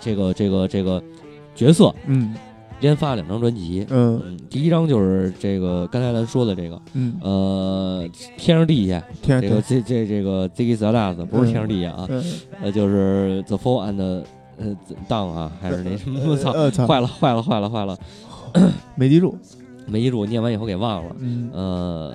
[0.00, 1.02] 这个这个这个
[1.54, 2.34] 角色嗯
[2.80, 3.86] 连发了两张专辑。
[3.90, 4.20] 嗯。
[4.24, 12.24] 嗯，第一张就是这个刚才咱说的这个，嗯，呃，天上地下，天这个这这这个 Ziggy Stardust 不是天上地下啊，嗯。
[12.62, 14.24] 呃，就是 The Fall and
[14.58, 14.76] 呃
[15.08, 16.20] Down 啊，还是那什么？
[16.26, 16.52] 我操，
[16.86, 17.96] 坏了坏了坏了坏了，
[18.94, 19.36] 没记住，
[19.86, 21.16] 没记住，念完以后给忘了。
[21.18, 21.50] 嗯。
[21.52, 22.14] 呃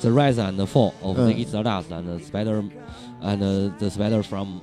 [0.00, 1.28] ，The Rise and Fall of 嗯。
[1.28, 2.64] Ziggy Stardust and the Spider
[3.22, 4.60] and the Spider from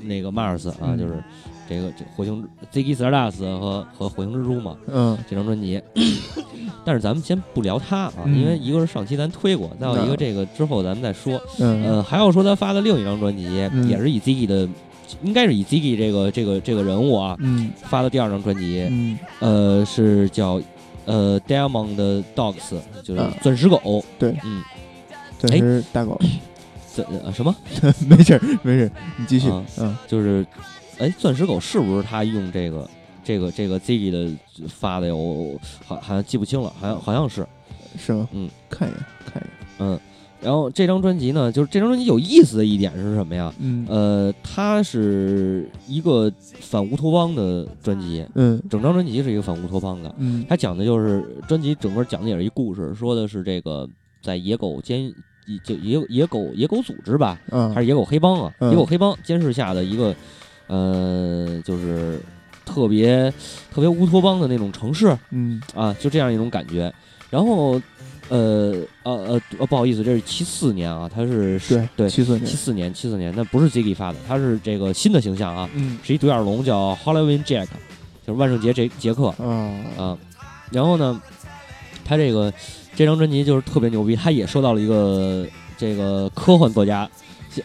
[0.00, 0.98] 那个 Mars 啊，嗯。
[0.98, 1.22] 就是
[1.68, 5.16] 这个这火星 Ziggy Stardust 和和火星蜘蛛嘛，嗯。
[5.28, 5.80] 这张专辑。
[6.84, 8.38] 但是咱们先不聊它啊，嗯。
[8.40, 11.40] 因为一个是上期咱推过，再有一个嗯这个之后咱们再说。
[11.58, 11.84] 嗯。
[11.84, 13.88] 呃，还要说他发的另一张专辑，嗯。
[13.88, 14.68] 也是以 Ziggy 的，
[15.22, 17.70] 应该是以 Ziggy 这个这个这个人物啊嗯。
[17.82, 19.18] 发的第二张专辑，嗯。
[19.40, 20.60] 呃，是叫
[21.04, 23.32] 呃 Diamond Dogs，就是啊。
[23.42, 24.02] 钻石狗。
[24.18, 24.34] 对。
[24.44, 24.62] 嗯，
[25.38, 26.18] 这是大狗，
[26.92, 27.54] 怎呃什么？
[28.08, 29.48] 没事儿没事儿，你继续。
[29.50, 29.96] 啊，嗯。
[30.06, 30.44] 就是，
[30.98, 32.88] 哎，钻石狗是不是他用这个
[33.24, 34.30] 这个这个 Ziggy 的
[34.68, 35.14] 发的呀？
[35.14, 37.46] 我我好好像记不清了，好像好像是，
[37.96, 38.28] 是吗？
[38.32, 40.00] 嗯，看一眼看一眼，嗯。
[40.40, 43.52] 然后这张专辑呢，就是这张专辑有意思的一点是什么呀？
[43.58, 50.14] 嗯呃，它是一个反乌托邦的专辑，嗯整张专辑是一个反乌托邦的。
[50.18, 53.88] 嗯它讲的就是专辑整个讲的也是一故事，说的是这个
[54.22, 55.12] 在野狗监
[55.64, 58.54] 就野野狗野狗组织吧，嗯还是野狗黑帮啊？
[58.60, 60.14] 嗯野狗黑帮监视下的一个，
[60.68, 62.20] 呃，就是
[62.64, 63.32] 特别
[63.72, 66.92] 特别乌托邦的那种城市嗯啊，就这样一种感觉。
[67.30, 67.72] 然后，
[68.30, 77.66] 呃呃呃呃，不好意思，这是七四年啊，他是对对七四年七四年七四年，那不是 Ziggy 发的，他是这个新的形象啊，嗯是一独眼龙叫 Halloween Jack，
[78.26, 80.18] 就是万圣节杰杰克啊啊。
[80.70, 81.20] 然后呢，
[82.02, 82.50] 他这个
[82.94, 85.46] 这张专辑就是特别牛逼，他也受到了一个
[85.76, 87.08] 这个科幻作家，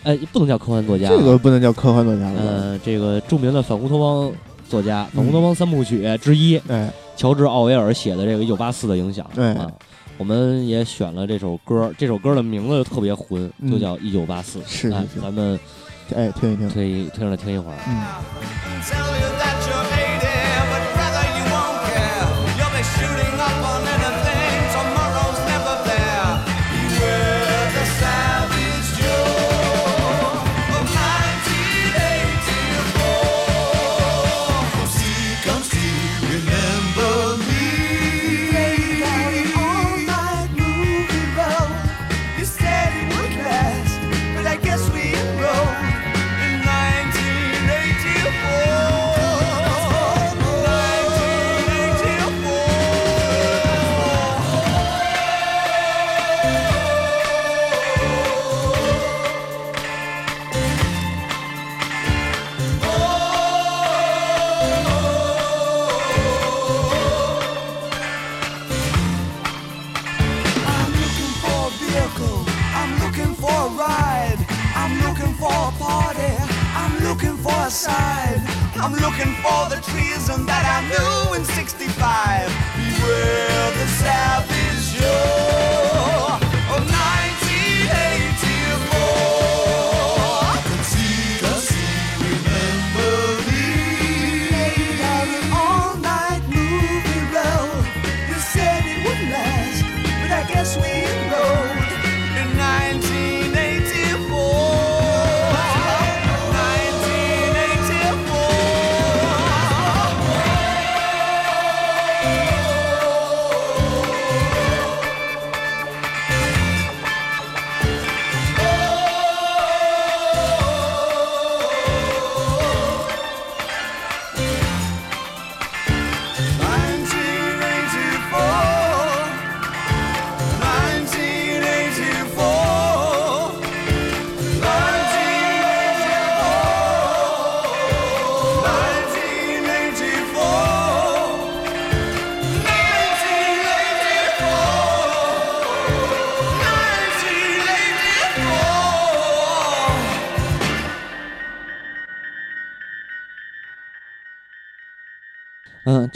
[0.03, 2.41] 呃，不能叫科幻作家啊，这个不能叫科幻作家了吧？
[2.45, 4.31] 呃，这个著名的反乌托邦
[4.67, 9.71] 作家，反嗯乌托邦三部曲之一，哎乔治·奥威尔写的这个《一九八四》的影响哎啊。
[10.17, 14.59] 我们也选了这首歌，这首歌的名字就特别混，嗯就叫《一九八四》。
[14.61, 15.59] 哎是是是咱们
[16.15, 17.77] 哎听一听，推推上来听一会儿。
[17.87, 18.01] 嗯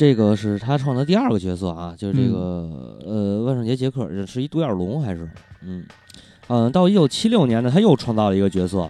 [0.07, 5.29] 这个是他创的第二个角色啊，就是这个、呃万圣节杰克，是一独眼龙还是？
[5.61, 5.83] 嗯
[6.47, 8.89] 嗯，到一九七六年呢，他又创造了一个角色，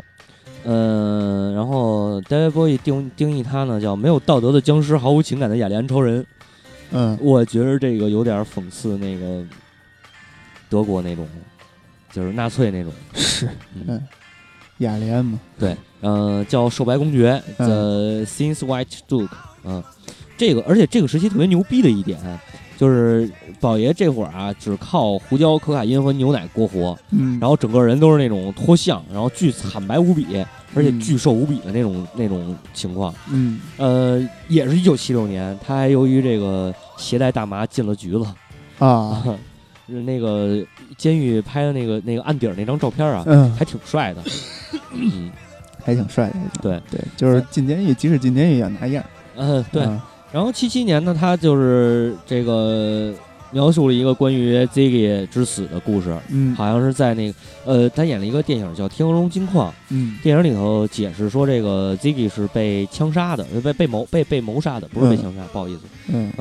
[0.63, 6.23] 嗯，然后 David Bowie 定定义他呢叫没有道德的僵尸，毫无情感的雅利安超人。
[6.91, 7.17] 嗯。
[7.19, 9.43] 我觉得这个有点讽刺那个
[10.69, 11.27] 德国那种，
[12.11, 12.93] 就是纳粹那种。
[13.15, 13.85] 是嗯。
[13.87, 14.07] 嗯，
[14.77, 19.83] 雅利安嘛，对，呃，叫瘦白公爵嗯，The Since White Duke，嗯，
[20.37, 22.19] 这个而且这个时期特别牛逼的一点，
[22.77, 23.27] 就是
[23.59, 30.25] 宝爷这会儿啊，只靠胡椒、可卡因和牛奶过活，嗯，然后整个人都是那种脱相，然后巨惨白无比，
[30.75, 33.11] 而且嗯巨瘦无比的那种那种情况。
[33.31, 38.23] 嗯呃，也是一九七六年，他还由于这个携带大麻进了局子。
[38.77, 39.23] 啊，
[39.87, 40.63] 那个
[40.97, 44.21] 监狱拍的那个那个案底儿那张照片啊，嗯，还挺帅的。
[44.93, 45.31] 嗯
[45.83, 49.03] 还挺帅的，对对，就是进监狱，即使进监狱也要拿样，
[49.35, 49.81] 嗯，对。
[49.81, 50.05] 啊
[50.37, 53.11] 然后七七年呢，他就是这个
[53.49, 57.35] 描述了一个关于 Ziggy 之死的故事，嗯好像是在那个
[57.65, 65.81] 呃，他演了一个电影叫《天鹅绒金矿》，嗯电影里头解释说这个 Ziggy 是被枪杀的，呃被被谋被被谋杀的，不是被嗯枪杀，不好意思。
[66.09, 66.31] 嗯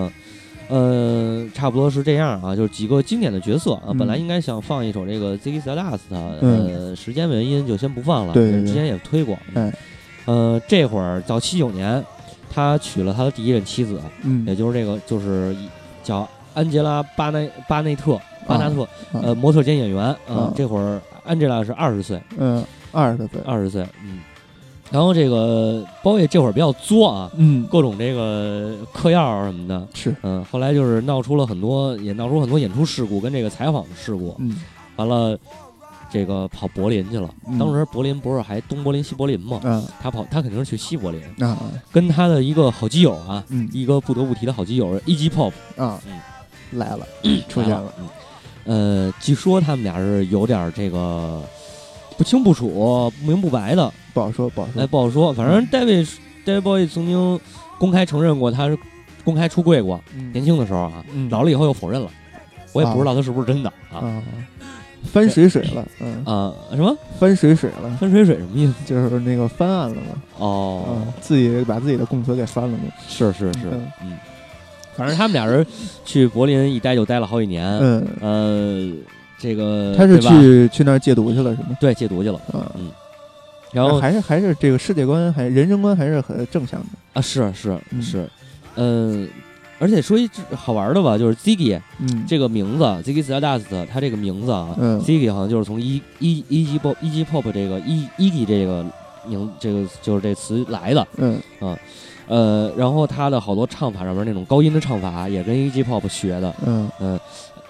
[0.68, 3.84] 呃，差不多是这样啊，就是几个经典的角色啊。
[3.86, 8.34] 嗯本来应该想放一首这个 Ziggy Stardust，呃，嗯时间原因就先不放了。
[8.34, 9.38] 对之前也推过。
[9.54, 9.72] 哎
[10.26, 12.04] 呃，这会儿到七九年，
[12.56, 14.46] 他娶了他的第一任妻子，嗯。
[14.46, 15.54] 也嗯就是这个就是
[16.02, 18.82] 叫安吉拉巴内巴内特巴纳特，
[19.12, 19.20] 啊。
[19.22, 24.20] 呃，模特兼演员嗯、啊这会儿安吉拉是二十岁，嗯，二十多岁，二十岁，嗯。
[24.90, 27.66] 然后这个包爷这会儿比较作啊，嗯。
[27.70, 30.16] 各种这个嗑药啊什么的，是。
[30.22, 34.34] 嗯，后来就是闹出了很多，也闹出很多演出事故跟这个采访的事故。
[34.38, 34.56] 嗯。
[34.96, 35.38] 完了，
[36.10, 37.28] 这个跑柏林去了。
[37.46, 37.58] 嗯。
[37.58, 39.60] 当时柏林不是还东柏林西柏林吗？
[39.64, 39.86] 嗯。
[40.00, 41.58] 他跑，他肯定是去西柏林，啊。
[41.90, 43.68] 跟他的一个好基友啊，嗯。
[43.72, 45.28] 一个不得不提的好基友 E.G.
[45.30, 46.00] Pop 啊。
[46.06, 46.18] 嗯。
[46.72, 47.06] 来了，
[47.48, 47.92] 出现了，。
[47.98, 51.40] 嗯，呃，据说他们俩是有点这个
[52.18, 52.68] 不清不楚、
[53.20, 55.32] 不明不白的，不好说不好哎，说，不好说。
[55.32, 56.08] 反正 David
[56.44, 57.40] David Bowie 曾经
[57.78, 58.76] 公开承认过他是
[59.24, 60.32] 公开出柜过，嗯。
[60.32, 61.30] 年轻的时候啊，嗯。
[61.30, 62.10] 老了以后又否认了，
[62.72, 63.98] 我也不知道他是不是真的啊。
[63.98, 64.22] 啊
[65.06, 66.22] 翻水水了，嗯。
[66.24, 66.96] 啊，什么？
[67.18, 68.74] 翻水水了，翻水水什么意思？
[68.84, 70.84] 就是那个翻案了嘛，哦。
[70.88, 74.18] 嗯，，自己把自己的供词给翻了嘛，是是是嗯，嗯，
[74.96, 75.64] 反正他们俩人
[76.04, 78.92] 去柏林一待就待了好几年，嗯，呃，
[79.38, 81.76] 这个他是对吧去去那儿戒毒去了是吗？
[81.80, 82.90] 对戒毒去了，嗯，
[83.72, 88.02] 然后还是还是这个世界观还人生观还是很正向的，啊是是嗯。
[88.02, 88.28] 是，
[88.76, 89.28] 嗯，
[89.78, 98.84] 而且说一好玩的吧，就是 Ziggy 嗯，这个名字，Ziggy Stardust，他这个名字啊嗯，Ziggy 好像就是从一一一级 pop 一级 pop 这个一一级这个
[99.26, 101.38] 名这个就是这词来的，嗯。
[102.28, 107.20] 呃，然后他的好多唱法上面那种高音的唱法也跟一 g pop 学的，嗯。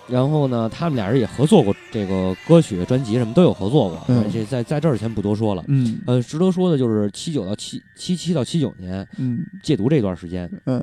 [0.09, 4.25] 然后呢，他们俩人也合作过这个歌曲、专辑什么都有合作过，嗯。
[4.33, 5.65] 这在在这儿先不多说了。
[5.67, 5.99] 嗯。
[6.07, 9.45] 呃，值得说的就是七九到七七七到七九年嗯。
[9.63, 10.81] 戒毒这段时间，嗯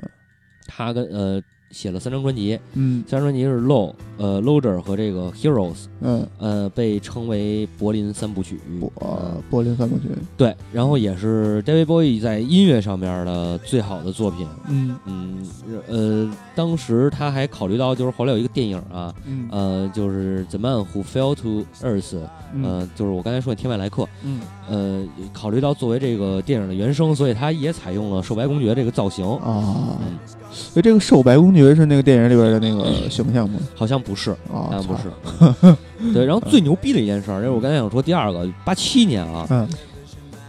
[0.66, 8.60] 他跟呃写了三张专辑，嗯三张专辑是 Low、呃 Loader 和这个 Heroes，嗯，呃被称为柏林三部曲。
[8.78, 10.04] 柏呃柏林三部曲，
[10.36, 14.46] 对，然后也是 David Bowie 在音乐上面的最好的作品。
[14.68, 15.46] 嗯嗯，
[15.88, 22.14] 呃，当时他还考虑到，就是后来有一个电影啊，嗯呃，就是《The Man Who Fell to Earth》，
[22.62, 29.26] 呃，就是我刚才说的《天外来客》，嗯呃，考虑到作为这个电影的原声，所以他也采用了瘦白公爵这个造型。
[29.38, 30.16] 啊，嗯，
[30.54, 33.58] 所以这个瘦白公爵是那个电影里边的那个形象吗？
[33.74, 35.76] 好像不是，啊好，像不是。
[35.98, 39.68] 嗯 对，然后最牛逼的一件事儿，就是我刚才想说第二个，八七年啊，嗯。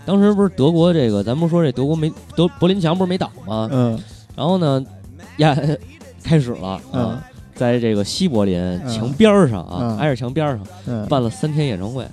[0.06, 3.68] 当时不是德国这个，咱不是说这德国没德柏林墙不是没倒吗？
[3.72, 4.00] 嗯。
[4.36, 4.84] 然后呢，
[5.38, 5.58] 呀，
[6.24, 7.02] 开始了嗯。
[7.06, 7.24] 啊，
[7.56, 8.88] 在这个西柏林嗯。
[8.88, 9.98] 墙边儿上啊，嗯。
[9.98, 12.06] 挨着墙边儿上嗯，办了三天演唱会，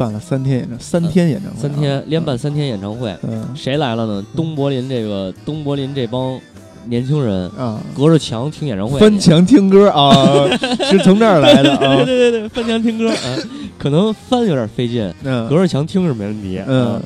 [0.00, 3.46] 办了三天演唱，三天演唱会啊，三天连办三天演唱会，嗯。
[3.54, 4.24] 谁来了呢？
[4.34, 6.40] 东柏林这个东柏林这帮
[6.86, 10.48] 年轻人啊，隔着墙听演唱会，翻墙听歌啊，
[10.90, 11.96] 是从这儿来的啊。
[11.96, 13.36] 对，对对，翻墙听歌啊，
[13.76, 15.46] 可能翻有点费劲，嗯。
[15.50, 16.94] 隔着墙听是没问题，嗯。
[16.94, 17.02] 啊，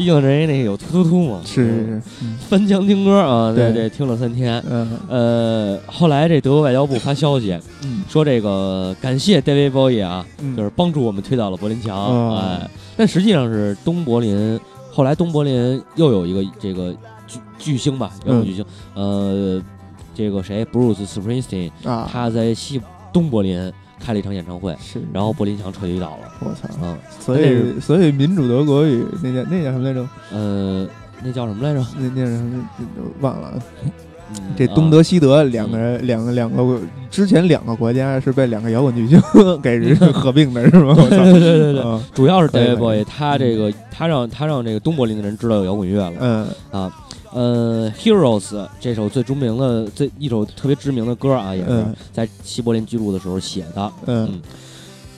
[0.00, 2.38] 毕竟人家那个有突突突嘛，是是嗯是，嗯。
[2.48, 3.70] 翻墙听歌啊，对。
[3.70, 4.64] 对对，听了三天。
[4.66, 4.98] 嗯。
[5.10, 7.52] 呃，后来这德国外交部发消息
[7.84, 8.02] 嗯。
[8.08, 12.38] 说，这个感谢 David Bowie 啊，嗯，就是帮助我们推倒了柏林墙，哦。
[12.40, 14.58] 哎，但实际上是东柏林，
[14.90, 16.94] 后来东柏林又有一个这个
[17.26, 19.62] 巨巨星吧，摇滚巨星，呃，
[20.14, 22.80] 这个谁，Bruce Springsteen，啊，他在西
[23.12, 23.70] 东柏林
[24.00, 30.08] 开了一场演唱会，是，然后柏林墙彻底倒了，我操，嗯，所以所以民主德国语那叫那叫什么来着？
[30.32, 30.88] 呃，
[31.22, 31.86] 那叫什么来着？
[31.98, 32.68] 那那叫什么？
[33.20, 33.62] 忘了，
[34.56, 36.80] 这东德西德两个人，两个两个
[37.10, 39.20] 之前两个国家是被两个摇滚巨星
[39.62, 40.94] 给 合并的，是吗？
[40.94, 46.12] 对对对主要是可以 David Bowie，他这个他让他让这个东柏林的人知道有摇滚乐了。
[46.20, 46.48] 嗯。
[46.70, 46.90] 啊。
[47.32, 48.40] 呃，《Heroes》
[48.80, 51.94] 这首最著名的、最一首特别知名的歌啊，也是嗯。
[52.12, 53.92] 在西柏林居住的时候写的。
[54.06, 54.40] 嗯。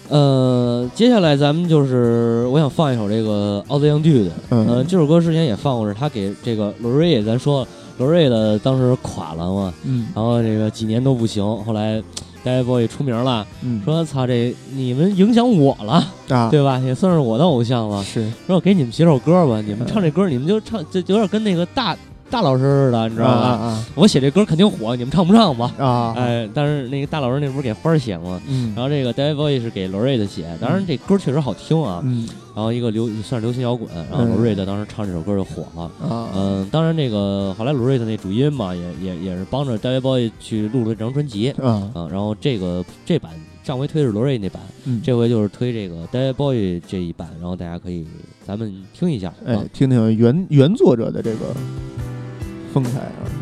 [0.09, 4.67] 呃，接下来咱们就是我想放一首这个奥兹阳剧的，嗯。
[4.67, 10.09] 呃，这首歌之前也放过，是他给这个罗瑞，咱说罗瑞的当时垮了嘛，嗯。
[10.15, 12.03] 然后这个几年都不行，后来
[12.45, 16.79] David Bowie 出名了，嗯，说操这你们影响我了，啊，对吧？
[16.79, 18.03] 也算是我的偶像了。
[18.05, 21.97] 是说我给你们写首歌吧，你们嗯唱这歌，你们就唱，就有点跟那个大
[22.31, 23.49] 大老师似的，你知道吧？
[23.49, 25.73] 啊我写这歌肯定火，你们唱不唱吧？
[25.79, 28.41] 啊啊，哎，但是那个大老师那不是给花儿写吗？
[28.49, 32.01] 嗯然后这个 David Bowie 是给罗瑞的写，当然这歌确实好听啊。
[32.05, 35.83] 嗯然后一个流算是流行摇滚，然后嗯罗瑞的当时唱这首歌就火了。
[36.09, 41.51] 啊嗯，当然这个后来罗瑞的那主音嘛，也也也是帮着 David Bowie 去录了这张专辑。
[41.53, 43.33] 啊啊，然后这个这版
[43.63, 48.07] 上回推是罗瑞那版，嗯，这回就是推这个 David Bowie 这一版，然后大家可以
[48.47, 49.33] 咱们听一下。
[49.47, 51.55] 哎啊，听听原原作者的这个
[52.73, 53.42] 风采啊。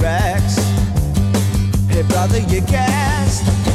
[0.00, 0.56] T-Rex.
[1.90, 3.69] Hey brother, you guessed.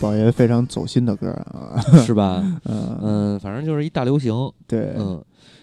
[0.00, 2.42] 宝爷非常走心的歌啊， 是吧？
[2.66, 4.32] 嗯，嗯，反正就是一大流行。
[4.66, 5.20] 对，嗯，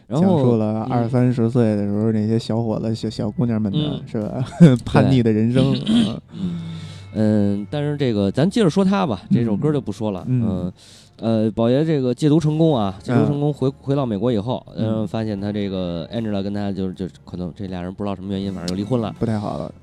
[0.07, 0.93] 然讲述了嗯。
[0.93, 4.01] 二三十岁的时候那些小伙子、小小姑娘们的嗯。
[4.05, 4.43] 是吧？
[4.85, 6.19] 叛逆的人生，嗯。
[6.33, 6.61] 嗯
[7.17, 10.23] 嗯，但是这个咱接着说他吧，这首歌就不说了。
[10.27, 10.71] 嗯。
[11.19, 15.03] 嗯，呃，宝爷这个戒毒成功啊，戒毒嗯成功回回到美国以后，嗯。
[15.03, 19.15] 嗯，发现他这个 Angela 跟他就是就可能这俩人不知道什么原因，反正就离婚了。
[19.17, 19.73] 不太好了。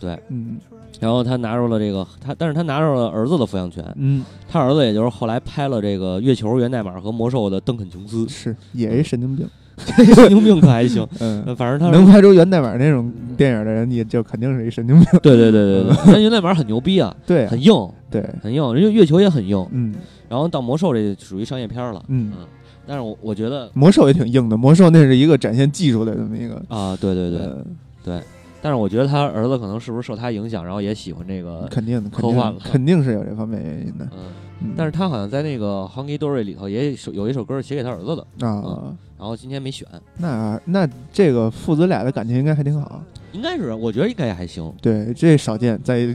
[0.00, 0.56] 对，嗯
[0.98, 3.84] 然后他拿着了这个他，但是他拿着了儿子的抚养权。
[3.96, 9.46] 嗯，他儿子也就是后来拍了这个《月球》《源代码》和《魔兽》的邓肯琼斯，是也是神经病。
[9.80, 11.06] 神经病可还行。
[11.20, 15.06] 嗯，呃反正他能拍出源代码那种电影的人，你就肯定是一神经病。
[15.22, 17.72] 对对对对对， 但源代码很牛逼啊，对啊，很硬。
[18.10, 19.64] 对，很硬，因为月球也很硬。
[19.70, 19.94] 嗯
[20.28, 22.46] 然后到魔兽这属于商业片了，嗯，嗯，
[22.86, 28.22] 但是我我觉得魔兽也挺硬的，魔兽那是一个展现技术的这么一个，啊，对对对，呃
[28.62, 34.04] 但是我觉得他儿子可能是不是受他影响，然后也喜欢这个，肯定的，科幻了肯定是有这方面原因的。
[34.12, 34.32] 嗯，
[34.62, 39.86] 嗯但是他好像在那个《Honky Dory》里头也有一首歌是写给他儿子的，啊，然后今天没选，
[40.18, 43.02] 那那这个父子俩的感情应该还挺好。
[43.32, 46.14] 应该是我觉得应该也还行，对，这少见，在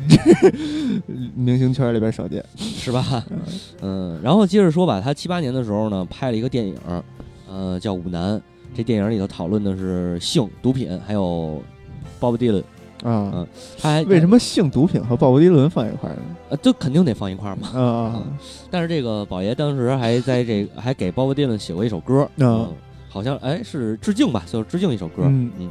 [1.33, 2.43] 明星圈里边少见。
[2.57, 3.25] 是吧？
[3.81, 6.75] 嗯，然后接着说吧，他七八年的时候呢，拍了一个电影，
[7.49, 8.37] 呃，叫《舞男》。
[8.75, 11.63] 这电影里头讨论的是性、毒品，还有
[12.31, 12.63] 鲍勃迪伦。
[13.03, 13.47] 啊嗯，
[13.79, 16.21] 他还为什么性毒品和鲍勃迪伦放一块儿呢？
[16.49, 17.67] 呃，就肯定得放一块儿嘛。
[17.73, 18.23] 啊啊
[18.71, 22.73] 但是这个宝爷当时还在这个 还给鲍勃迪伦写过一首歌，啊嗯，
[23.09, 25.23] 好像哎是致敬吧，就是致敬一首歌。
[25.25, 25.69] 嗯嗯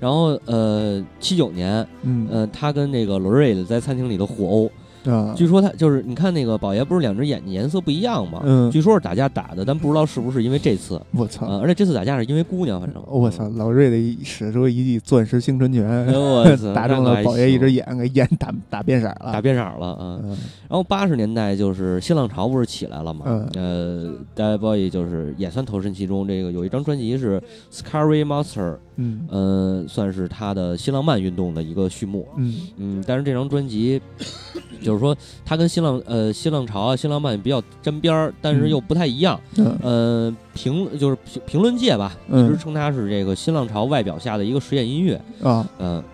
[0.00, 4.70] 然后呃，七九年，嗯呃，他跟那个罗瑞的在餐厅里头互殴，
[5.04, 8.40] 啊，据说他就是你看那个宝爷不是两只眼睛颜色不一样吗？
[8.44, 11.00] 嗯据说是打架打的，但不知道是不是因为这次。
[11.12, 11.46] 我操！
[11.46, 13.48] 呃，而且这次打架是因为姑娘，反正我操！
[13.56, 16.06] 老瑞的一使出一记钻石星辰拳，
[16.74, 19.30] 打中了宝爷一只眼，给眼打打变色了。
[19.32, 20.20] 打变色了，啊。
[20.22, 20.36] 嗯
[20.72, 23.24] 然后八十年代就是新浪潮不是起来了嘛？
[23.26, 26.26] 嗯呃，David Bowie 就是也算投身其中。
[26.26, 27.38] 这个有一张专辑是
[27.70, 32.26] 《Scary Monster》，嗯嗯，算是他的新浪漫运动的一个序幕。
[32.36, 34.00] 嗯嗯，但是这张专辑
[34.82, 39.40] 就是说他跟新浪呃新浪潮啊、新浪漫比较沾边儿，但是又不太一样。
[39.56, 45.14] 嗯呃，评就是评评论界吧，嗯一直称他是这个新浪潮外表下的一个实验音乐。
[45.42, 46.04] 啊，嗯，呃，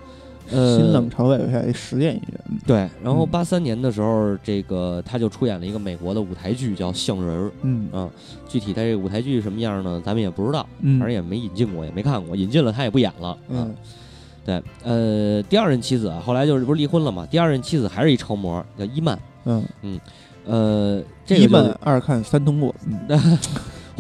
[0.48, 2.40] 新冷潮外表下一实验音乐。
[2.50, 7.46] 嗯对，然后嗯八三年的时候，这个他就出演了一个美国的舞台剧，叫《象人儿》。
[7.62, 8.10] 嗯嗯，
[8.46, 10.02] 具体他这个舞台剧什么样呢？
[10.04, 12.36] 咱们也不知道，嗯，反正也没引进过，也没看过。
[12.36, 13.28] 引进了他也不演了。
[13.28, 13.74] 啊嗯，
[14.44, 17.26] 对，呃，第二任妻子啊，后来就是不是离婚了嘛？
[17.30, 19.18] 第二任妻子还是一超模，叫伊曼。
[19.44, 19.64] 嗯，
[20.44, 22.74] 呃，这个一就是曼二看三通过。
[22.86, 22.98] 嗯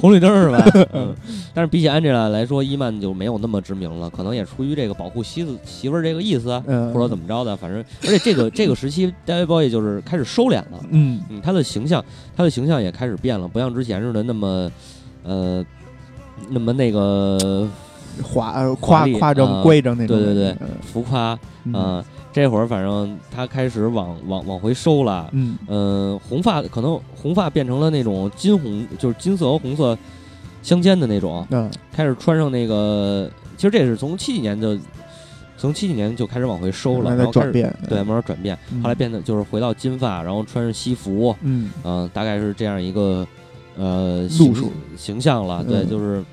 [0.00, 0.64] 红绿灯是吧？
[0.94, 1.14] 嗯，
[1.52, 10.80] 但是比起安吉拉来说，伊曼就没有那么知名了，可能也出于这个保护妻子媳妇儿这个意思啊，嗯，或者怎么着的，反正而且这个这个时期，David Bowie 就是开始收敛了。
[10.90, 12.04] 嗯嗯，他的形象，
[12.36, 14.70] 他的形象也开始变了，不像之前似的那么，
[15.24, 15.64] 呃，
[16.48, 17.68] 那么那个
[18.22, 20.16] 华夸夸张啊乖张那种。
[20.16, 22.04] 对对对嗯浮夸，嗯啊，
[22.38, 25.58] 这会儿反正他开始往往往回收了，嗯。
[25.66, 29.98] 呃，红发可能红发变成了那种金红，就是金色和红色
[30.62, 31.68] 相间的那种，嗯。
[31.92, 34.78] 开始穿上那个，其实这是从七几年就
[35.56, 37.76] 从七几年就开始往回收了，然后开始在转变。
[37.88, 38.80] 对，慢慢转变，嗯。
[38.82, 41.70] 后来变得就是回到金发，然后穿上西服，嗯。
[41.82, 43.26] 嗯、大概是这样一个
[43.76, 44.72] 呃路形数。
[44.96, 45.88] 形象了，对，嗯。
[45.90, 46.24] 就是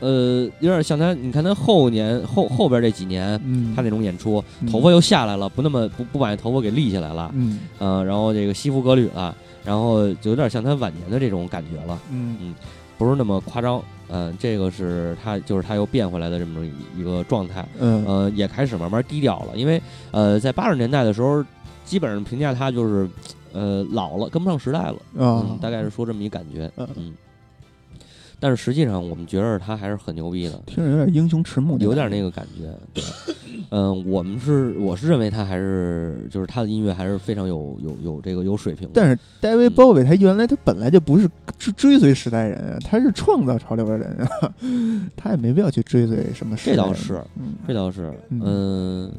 [0.00, 3.40] 呃有点像他，你看他后年后后边这几年。
[3.44, 7.58] 嗯，他那种演出，嗯头发又下来了，不那么不不把那头发给立起来了，嗯。
[7.78, 9.34] 呃、然后这个西服革履了，
[9.64, 12.54] 然后就有点像他晚年的这种感觉了，嗯。
[12.98, 16.64] 不是那么夸张，嗯、这个是他就是他又变回来的这么
[16.96, 18.04] 一个状态，嗯。
[18.06, 19.80] 呃，也开始慢慢低调了，因为
[20.12, 21.44] 呃，在八十年代的时候，
[21.84, 23.06] 基本上评价他就是
[23.52, 25.44] 呃老了，跟不上时代了，啊。
[25.46, 26.88] 嗯，，大概是说这么一感觉，嗯。
[26.96, 27.14] 嗯。
[28.38, 32.70] 但是实际上，我们觉得他还是很牛逼的，听着有点英雄迟暮，有点那个感觉。
[32.92, 33.02] 对，
[33.70, 38.92] 嗯、我们是我是认为他还是就是他的音乐还是非常有有有这个有水平的。
[38.94, 41.28] 但是戴维·鲍威他原来他本来就不是
[41.58, 44.54] 追追随时代人啊，他是创造潮流的人啊，
[45.16, 46.84] 他也没必要去追随什么时代人。
[46.84, 49.12] 这倒是，嗯这倒是，嗯嗯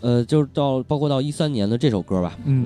[0.00, 2.64] 呃，就是到包括到一三年的这首歌吧，嗯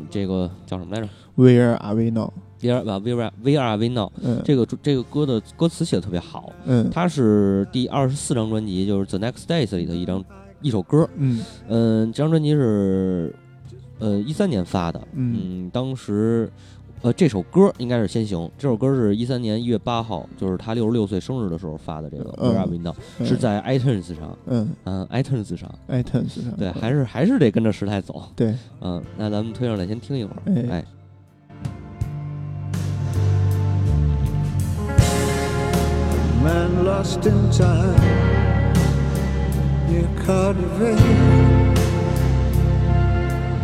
[0.00, 2.32] 嗯，这个叫什么来着，Where are we now？
[2.62, 6.88] ？V R 吧，V R V R V Now，嗯，这个这个歌的歌词写的特别好，嗯。
[6.90, 10.24] 它是第二十四张专辑，就是 The Next Days 里的一张
[10.60, 11.44] 一首歌，嗯。
[11.68, 13.34] 嗯，这张专辑是
[13.98, 15.64] 呃一三年发的，嗯。
[15.66, 16.48] 嗯，当时
[17.02, 22.94] 呃这首歌应该是先行，这首歌是一三年一月八号，就是他六十六岁生日的时候发的，这个嗯 Where Are We Now
[23.24, 24.68] 是在 iTunes 上，嗯。
[24.84, 26.52] 嗯，iTunes 上，iTunes 上。
[26.56, 30.84] 对，还是还是得跟着时代走，对，嗯，那咱们推上来先听一会儿，哎
[36.42, 38.00] man lost in time
[39.88, 40.98] near Cardiff,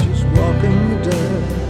[0.05, 1.68] just walking the dead.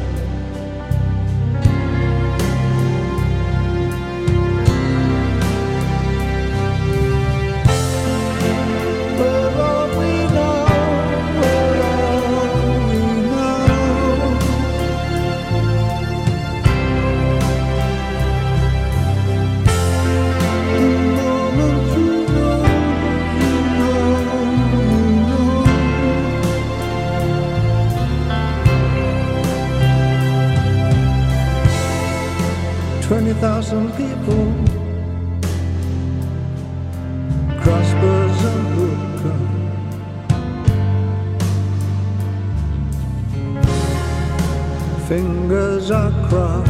[45.91, 46.69] Are crossed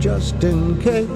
[0.00, 1.08] just in case.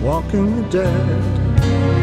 [0.00, 2.01] Walking the dead.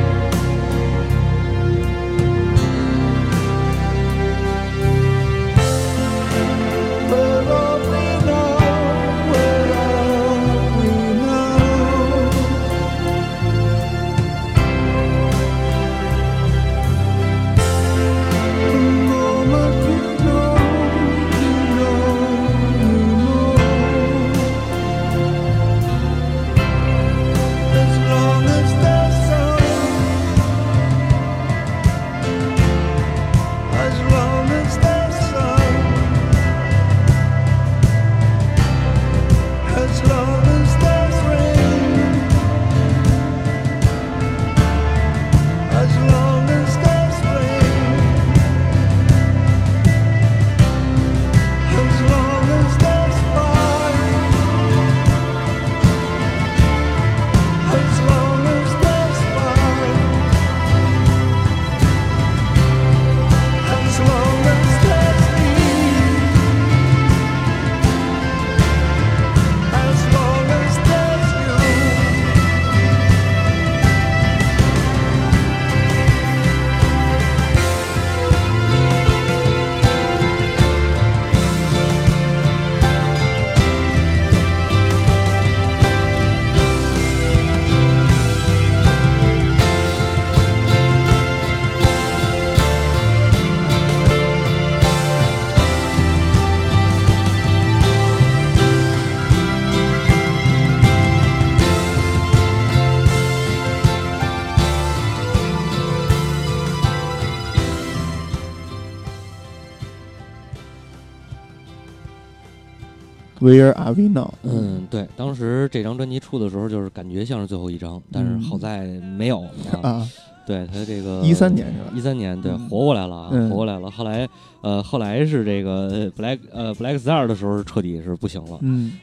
[113.39, 114.33] Where are we now？
[114.43, 118.85] 嗯，对，当时这张专辑出的时候，就是感觉像是最后一张，但是嗯好在
[119.17, 119.41] 没有。
[119.71, 120.07] 啊啊，
[120.45, 121.91] 对他这个一三年是吧？
[121.95, 123.89] 一三年，对，嗯活过来了啊，嗯活过来了。
[123.89, 124.27] 后来，
[124.61, 128.57] 呃，后来是这个 Black 呃 Black Star 的时候，彻底是不行了。
[128.61, 128.93] 嗯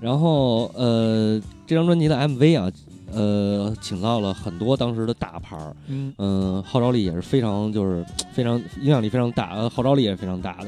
[0.00, 2.70] 然后，呃，这张专辑的 MV 啊，
[3.12, 10.66] 呃，请到了很多当时的大牌儿，嗯嗯、号召力也是非常，就是非常影响力非常大，呃，号召力也是非常大的。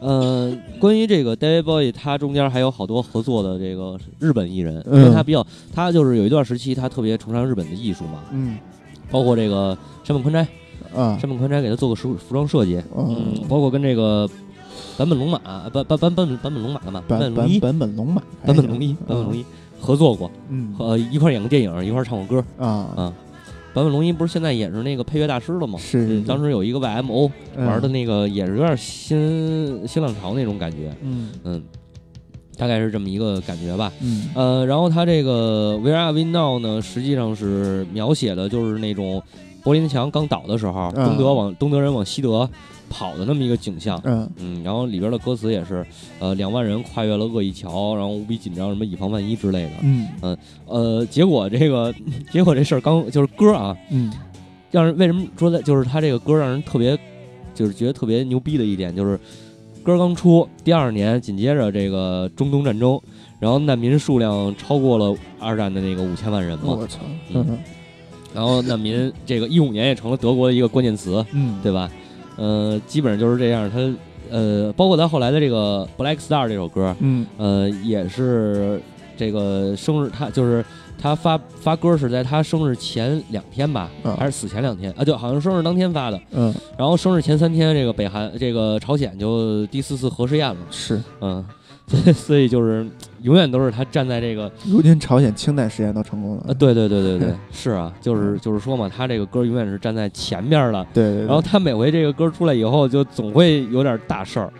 [0.00, 8.58] 呃，关于这个 David Bowie，他中间还有好多合作的这个日本艺人，因为嗯他比较，他就是有一段时期他特别崇尚日本的艺术嘛，嗯。
[9.10, 10.40] 包括这个山本宽斋，
[10.94, 11.16] 啊。
[11.18, 14.28] 山本宽斋给他做个服服装设计，嗯嗯，包括跟这个
[14.96, 15.38] 坂本龙马，
[15.70, 19.44] 版版版本版本龙马的嘛，版版本龙一，版本龙马，版本龙一，版本龙一
[19.80, 20.74] 合作过，嗯。
[20.78, 22.44] 呃，一块儿演个电影，一块儿唱过歌。
[22.58, 22.66] 啊。
[22.96, 23.12] 啊。
[23.74, 25.76] 坂本龙一不是现在也是那个配乐大师了吗？
[25.80, 31.62] 是当时有一个 YMO 嗯玩的那个，也是有点新新浪潮那种感觉，嗯嗯，
[32.56, 33.92] 大概是这么一个感觉吧。
[34.00, 39.20] 嗯呃，然后他这个 Where Are We Now 呢，实际上是描写的就是那种
[39.64, 42.48] 柏林墙刚倒的时候，嗯东德往东德人往西德
[42.94, 44.00] 跑的那么一个景象。
[44.04, 44.30] 嗯。
[44.36, 45.84] 嗯，然后里边的歌词也是，
[46.20, 49.70] 呃，两万人跨越了恶意桥，然后无比紧张，什么以防万一之类的。
[49.82, 50.08] 嗯。
[50.66, 51.92] 呃，结果这个，
[52.30, 54.12] 结果这事儿刚就是歌啊，嗯。
[54.70, 56.96] 让人为什么说的，就是他这个歌让人特别，
[57.52, 59.18] 就是觉得特别牛逼的一点，就是
[59.82, 63.00] 歌刚出，第二年紧接着这个中东战争，
[63.38, 67.00] 然后难民数量超过了二战的那个五千万人嘛，我操。
[67.30, 67.58] 嗯嗯。
[68.34, 71.56] 然后难民这个一五年也成了德国的一个关键词，嗯。
[71.62, 71.88] 对吧？
[72.36, 73.70] 呃，基本上就是这样。
[73.70, 73.78] 他
[74.30, 78.80] 呃，包括他后来的这个《Black Star》这首歌，嗯呃，也是
[79.16, 80.64] 这个生日，他就是
[81.00, 85.04] 他发发歌是在他生日前两天吧，嗯还是死前两天啊？
[85.04, 86.20] 就好像生日当天发的。
[86.32, 91.44] 嗯然后生日前三天，这个北韩这个朝鲜就第四次核试验了，是，嗯，
[92.14, 92.86] 所以就是
[93.22, 96.44] 永远都是他站在这个如今朝鲜氢弹实验都成功了。
[96.48, 101.26] 啊，对对对对对， 是啊，就是就是说嘛，他这个歌永远是站在前面的，对对，对。
[101.26, 104.52] 然后他每回这个歌出来以后，就总会有点大事儿，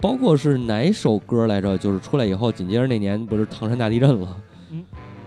[0.00, 1.76] 包括是哪首歌来着？
[1.76, 4.36] 就是出来以后，紧接着那年不是唐山大地震了，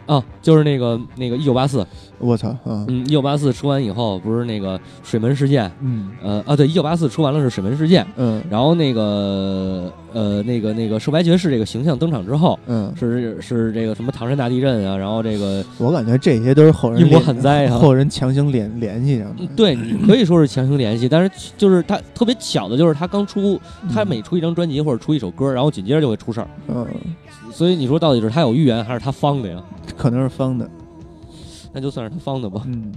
[0.05, 1.85] 啊，就是那个那个一九八四，
[2.19, 6.11] 我操啊，嗯，一九八四出完以后，不是那个水门事件，嗯。
[6.23, 8.41] 呃啊，对，一九八四出完了是水门事件，嗯。
[8.49, 19.35] 然后那个呃那个那个瘦白爵士这个形象登场之后，嗯，是是这个什么唐山大地震啊，然后这个我感觉这些都是后人一国联旱灾啊 后人强行联联系上。
[19.55, 23.59] 对你可以说是强行联系，但是就是他特别巧的就是他刚出，
[23.93, 24.07] 他嗯。
[24.07, 26.85] 每出一张专辑或者出一首歌，然后紧接着就会出事儿，嗯，
[27.55, 29.63] 所以你说到底是他有预言还是他方的呀？
[29.95, 30.69] 可能是方的。
[31.71, 32.91] 那就算是他方的吧，嗯。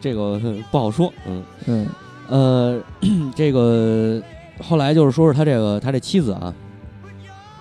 [0.00, 0.40] 这个
[0.70, 1.42] 不好说，嗯。
[1.66, 1.86] 嗯
[2.28, 2.80] 呃，
[3.34, 4.22] 这个
[4.62, 6.54] 后来就是说是他这个他这妻子啊，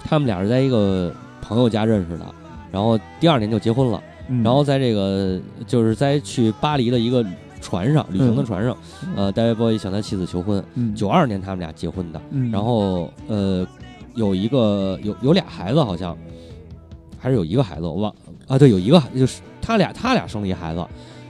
[0.04, 1.12] 他们俩是在一个
[1.42, 2.26] 朋友家认识的，
[2.72, 7.26] 然后第二年就结婚了，嗯，然后在这个就是在去巴黎的一个
[7.60, 8.78] 船上旅行的船上，
[9.16, 10.94] 呃，戴维波伊向他妻子求婚，嗯。
[10.94, 13.66] 九二年他们俩结婚的，嗯，然后呃
[14.18, 16.18] 有一个有有俩孩子好像，
[17.20, 18.14] 还是有一个孩子我忘
[18.48, 20.86] 啊，对，有一个孩就是他俩他俩生了一孩子，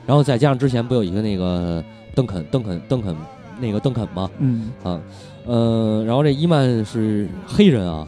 [0.06, 1.84] 然后再加上之前不有一个那个
[2.16, 3.16] 邓肯邓肯邓肯
[3.60, 4.32] 那个邓肯吗？
[4.40, 4.72] 嗯。
[4.84, 5.02] 啊，
[5.46, 8.08] 呃，然后这伊曼是黑人啊，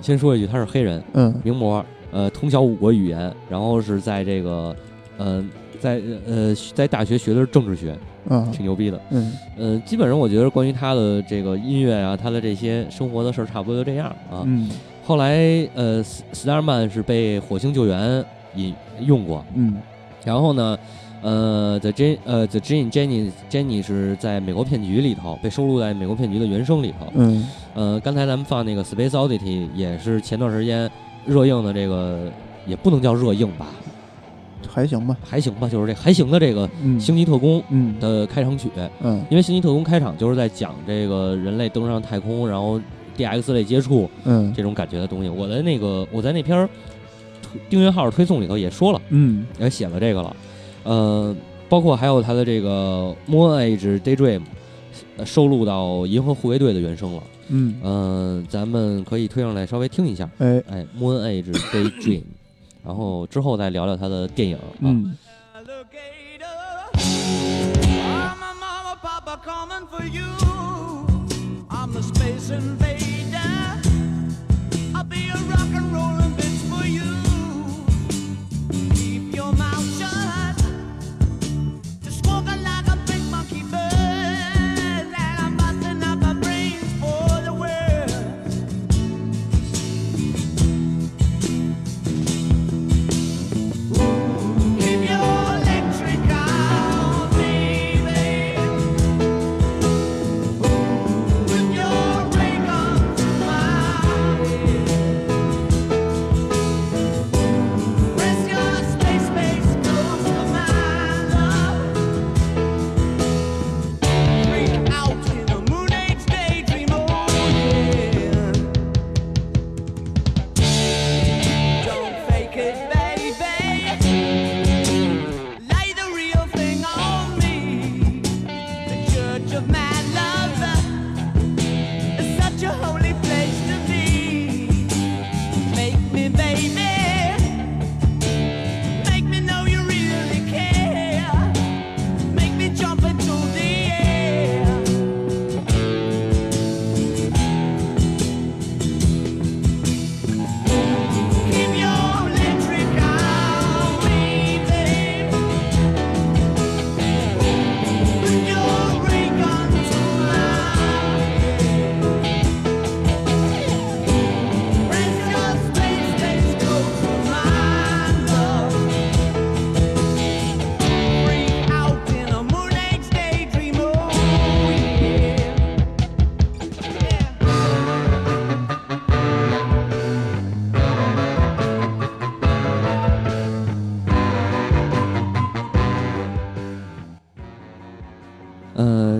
[0.00, 1.34] 先说一句，他是黑人嗯。
[1.44, 4.74] 名模，呃，通晓五国语言，然后是在这个
[5.18, 5.44] 呃
[5.78, 7.94] 在呃在大学学的是政治学，
[8.28, 9.00] 啊挺牛逼的。
[9.10, 14.42] 嗯呃，基本上我觉得关于他的这个音乐啊，他的这些生活的事儿，差不多就这样啊。
[14.44, 14.68] 嗯
[15.04, 15.38] 后来
[15.74, 18.22] 呃，斯斯达尔曼是被火星救援
[18.54, 19.74] 引用过，嗯
[20.22, 20.78] 然后呢，
[21.22, 27.10] 呃，The Jen 呃 The Jane Jenny Jenny 是在美国骗局里头被收录在美国骗局的原声里头。
[27.14, 30.90] 嗯呃，刚才咱们放那个 Space Oddity 也是前段时间
[31.24, 32.30] 热映的这个，
[32.66, 33.66] 也不能叫热映吧，
[34.66, 35.16] 还行吧。
[35.22, 38.68] 还行吧，就是这还行的这个嗯《星际特工》嗯的开场曲。
[39.02, 42.80] 嗯因为《星际特工》开场就是在讲这个人类登上太空，然后
[43.16, 45.28] DX 类接触嗯这种感觉的东西。
[45.28, 46.68] 我的那个我在那篇
[47.68, 50.36] 订阅号推送里头也说了，嗯也写了这个了。
[50.84, 51.34] 呃，
[51.68, 54.38] 包括还有他的这个《Moon Age Daydream》
[55.16, 57.22] 呃收录到《银河护卫队》的原声了。
[57.50, 60.28] 嗯嗯、咱们可以推上来稍微听一下。
[60.38, 62.20] 哎哎，《Moon Age Daydream》，
[62.84, 64.64] 然后之后再聊聊他的电影啊。
[64.80, 65.16] 嗯
[65.54, 66.46] alligator.
[66.94, 70.24] I'm a mama, papa coming for you.
[71.70, 73.80] I'm the space invader.
[74.94, 76.27] I'll be a rock and rollin'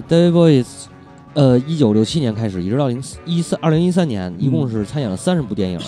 [0.09, 0.66] ，David Bowie，
[1.34, 5.80] 呃，一九六七年开始，一直到零一三二零一三年，一共是参演了三十部电影。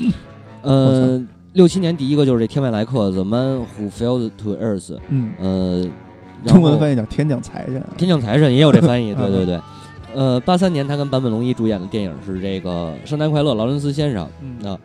[0.62, 1.20] 呃，
[1.54, 5.86] 六七年第一个就是这《天外来客》（The Man Who Fell to Earth），嗯，呃，
[6.46, 7.88] 中文翻译叫天降财神啊。
[7.96, 9.60] 天降财神也有这翻译， 对嗯对对。
[10.14, 14.24] 呃，八三年他跟坂本龙一主演的电影是这个《圣诞快乐，劳伦斯先生》。
[14.42, 14.78] 嗯那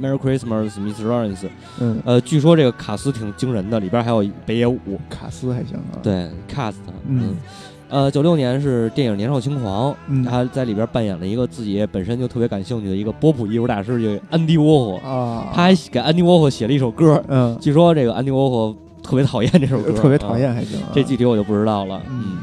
[0.00, 1.04] Merry Christmas, Mr.
[1.06, 1.46] Lawrence。
[1.78, 4.78] 嗯，呃，据说这个卡斯挺惊人的，里边还有北野武。
[5.10, 6.76] 卡斯还行啊。，对，cast，
[7.06, 7.36] 嗯嗯，
[7.92, 15.06] 呃，九六年是电影《年少轻狂》，嗯他在里边扮演了一个自己本身就特别感兴趣的一个波普艺术大师，就安迪沃霍。
[15.06, 20.88] 啊，他还给安迪沃霍写了一首歌，嗯，据说这个安迪沃霍特别讨厌这首歌， 特别讨啊厌还行啊。
[20.94, 22.00] 这具体我就不知道了。
[22.08, 22.38] 嗯，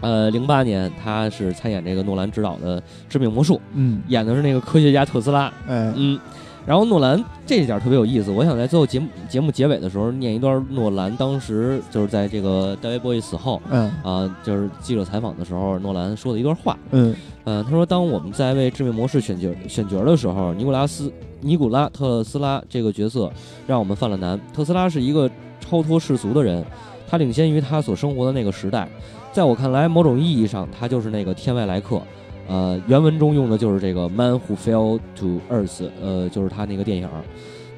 [0.00, 5.44] 呃，零八年他是参演这个诺兰执导的《致命魔术》，嗯，演的是那个科学家特斯拉。
[5.68, 6.18] 哎，嗯，
[6.64, 16.78] 然后诺兰这一点特别有意思，我想在最后节目节目结尾的时候念一段诺兰当时就是在这个大卫波伊死后嗯啊、就是记者采访的时候，诺兰说的一段话。
[16.90, 17.14] 嗯
[17.44, 23.28] 嗯、他说：“当我们在为致命模式选角选角的时候，尼古拉斯尼古拉特斯拉这个角色
[23.66, 24.38] 让我们犯了难。
[24.54, 25.28] 特斯拉是一个
[25.58, 26.64] 超脱世俗的人，
[27.08, 28.88] 他领先于他所生活的那个时代。
[29.32, 32.00] 在我看来，某种意义上，他就是那个天外来客。
[32.52, 37.08] 呃，原文中用的就是这个 “man who fell to earth”，呃，就是他那个电影。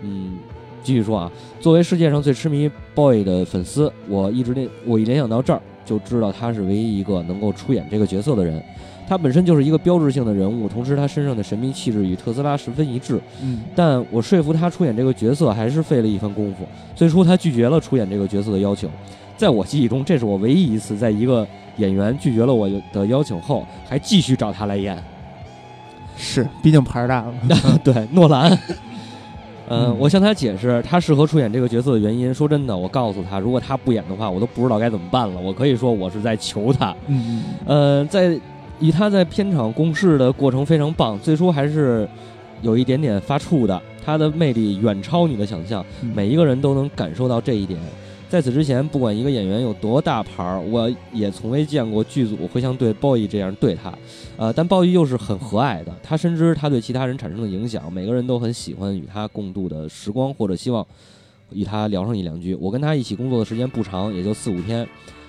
[0.03, 0.37] 嗯，
[0.83, 1.31] 继续说啊，
[1.61, 8.61] 作为世界上最痴迷 boy 的粉丝，我一直联我一联想到这儿，就知道他是唯一一个能够出演这个角色的人。
[9.07, 13.21] 他本身就是一个标志性的人物，同时他身上的神秘气质与特斯拉十分一致。
[13.43, 16.67] 嗯但我说服他出演这个角色还是费了一番功夫。
[16.97, 18.89] 最初他拒绝了出演这个角色的要求，
[19.37, 21.47] 在我记忆中，这是我唯一一次在一个
[21.77, 24.97] 演员拒绝了我的邀请后，还继续找他来演。
[26.17, 27.35] 是，毕竟牌儿大了。
[27.83, 28.51] 对，诺兰。
[29.67, 32.33] 呃，嗯我向他解释他适合出演这个角色的原因。
[32.33, 35.41] 说真的，我告诉他，如果他不演的话，我都不知道该怎么办了。
[35.41, 36.95] 我可以说我是在求他。
[37.07, 38.39] 嗯呃，在
[38.79, 42.07] 以他在片场共事的过程非常棒，最初还是
[42.63, 47.81] 有一点点发怵的，他的魅力远超你的想象，嗯，每一个人都能感受到这一点。
[48.35, 53.97] 在此之前，不管一个演员有多大牌儿，我也从未见过剧组会像对鲍伊这样对他。
[54.37, 60.85] 呃，但鲍伊又是很和蔼的，他深知他对其他人产生的影响，每个人都很喜欢与他共度的时光，或者希望
[61.53, 62.57] 与他聊上一两句。
[62.57, 64.85] 我跟他一起工作的时间不长，也就四五天，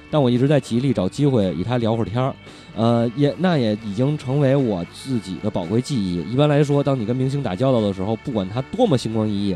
[0.09, 2.33] 但我一直在极力找机会与他聊会儿天儿。
[2.75, 6.27] 呃，也那也已经成为我自己的宝贵记忆。
[6.27, 9.55] 一般来说，当你跟明星打交道的时候，不管他多么星光熠熠，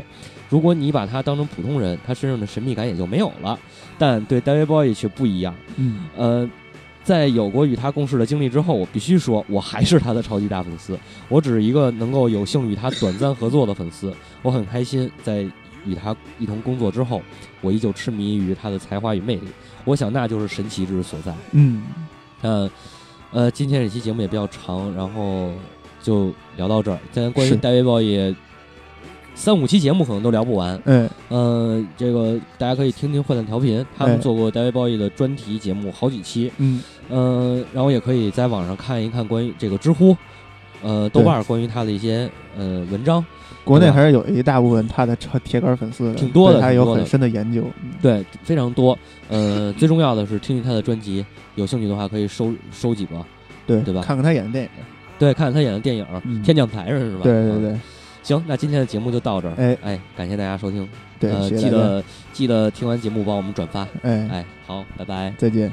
[0.50, 3.58] 如果你把他当成普通人，他身上的神秘感也就没有了。
[3.98, 5.54] 但对 David Bowie 却不一样。
[5.76, 6.50] 嗯呃，
[7.02, 10.98] 在有过与他共事的经历之后，我必须说，我还是他的超级大粉丝。
[11.28, 14.12] 我只是一个能够有幸与他短暂合作的粉丝。
[14.42, 15.42] 我很开心，在
[15.86, 17.22] 与他一同工作之后，
[17.60, 19.48] 我依旧痴迷于他的才华与魅力。
[19.84, 21.32] 我想那就是神奇之所在。
[21.52, 21.82] 嗯，
[22.42, 22.70] 嗯，
[23.30, 25.52] 呃，今天这期节目也比较长，然后
[26.02, 26.98] 就聊到这儿。
[27.12, 28.34] 咱关于是戴维鲍伊，
[29.40, 30.78] 三五期节目可能都聊不完。
[30.84, 36.52] 嗯，呃、这个大家可以听听坏蛋调频，他们哎做过戴维鲍伊的专题节目好几期。
[36.58, 40.14] 嗯呃、然后也可以在网上看一看关于这个知乎，
[40.82, 43.24] 呃，豆瓣关于他的一些呃文章。
[43.64, 47.64] 国内还是有一大部分他的超铁杆粉丝的，挺多的他有很深的研究。
[47.82, 48.96] 嗯对，非常多。
[49.30, 53.14] 呃， 最重要的是听听他的专辑，有兴趣的话可以收收几个，
[53.66, 54.70] 对对吧看看他演的电影。
[55.18, 57.22] 对，看看他演的电影《嗯天降财神》是吧？
[57.24, 57.80] 嗯对对对
[58.22, 59.54] 行，那今天的节目就到这儿。
[59.56, 60.88] 哎哎，感谢大家收听。
[61.18, 61.62] 对，呃，谢谢。
[61.62, 63.80] 记得记得听完节目帮我们转发。
[64.02, 65.32] 哎，哎，好，拜拜。
[65.36, 65.72] 再见。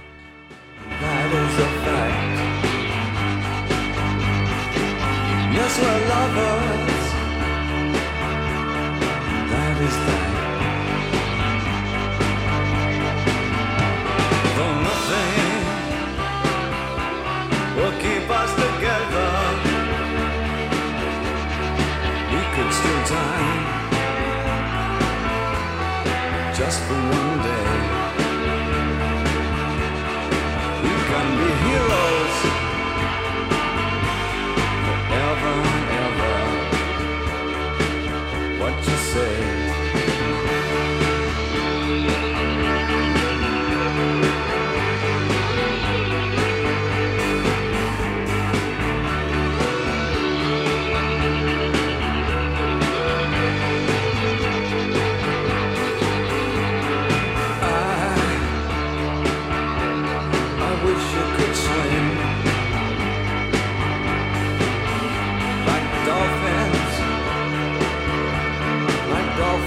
[5.53, 7.07] Yes, we're lovers.
[9.49, 10.26] That is that.
[26.67, 27.69] Just for one day.
[30.83, 32.35] We can be heroes
[34.85, 36.35] forever and ever.
[38.59, 39.46] What you say?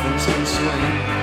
[0.03, 1.20] Like dolphins can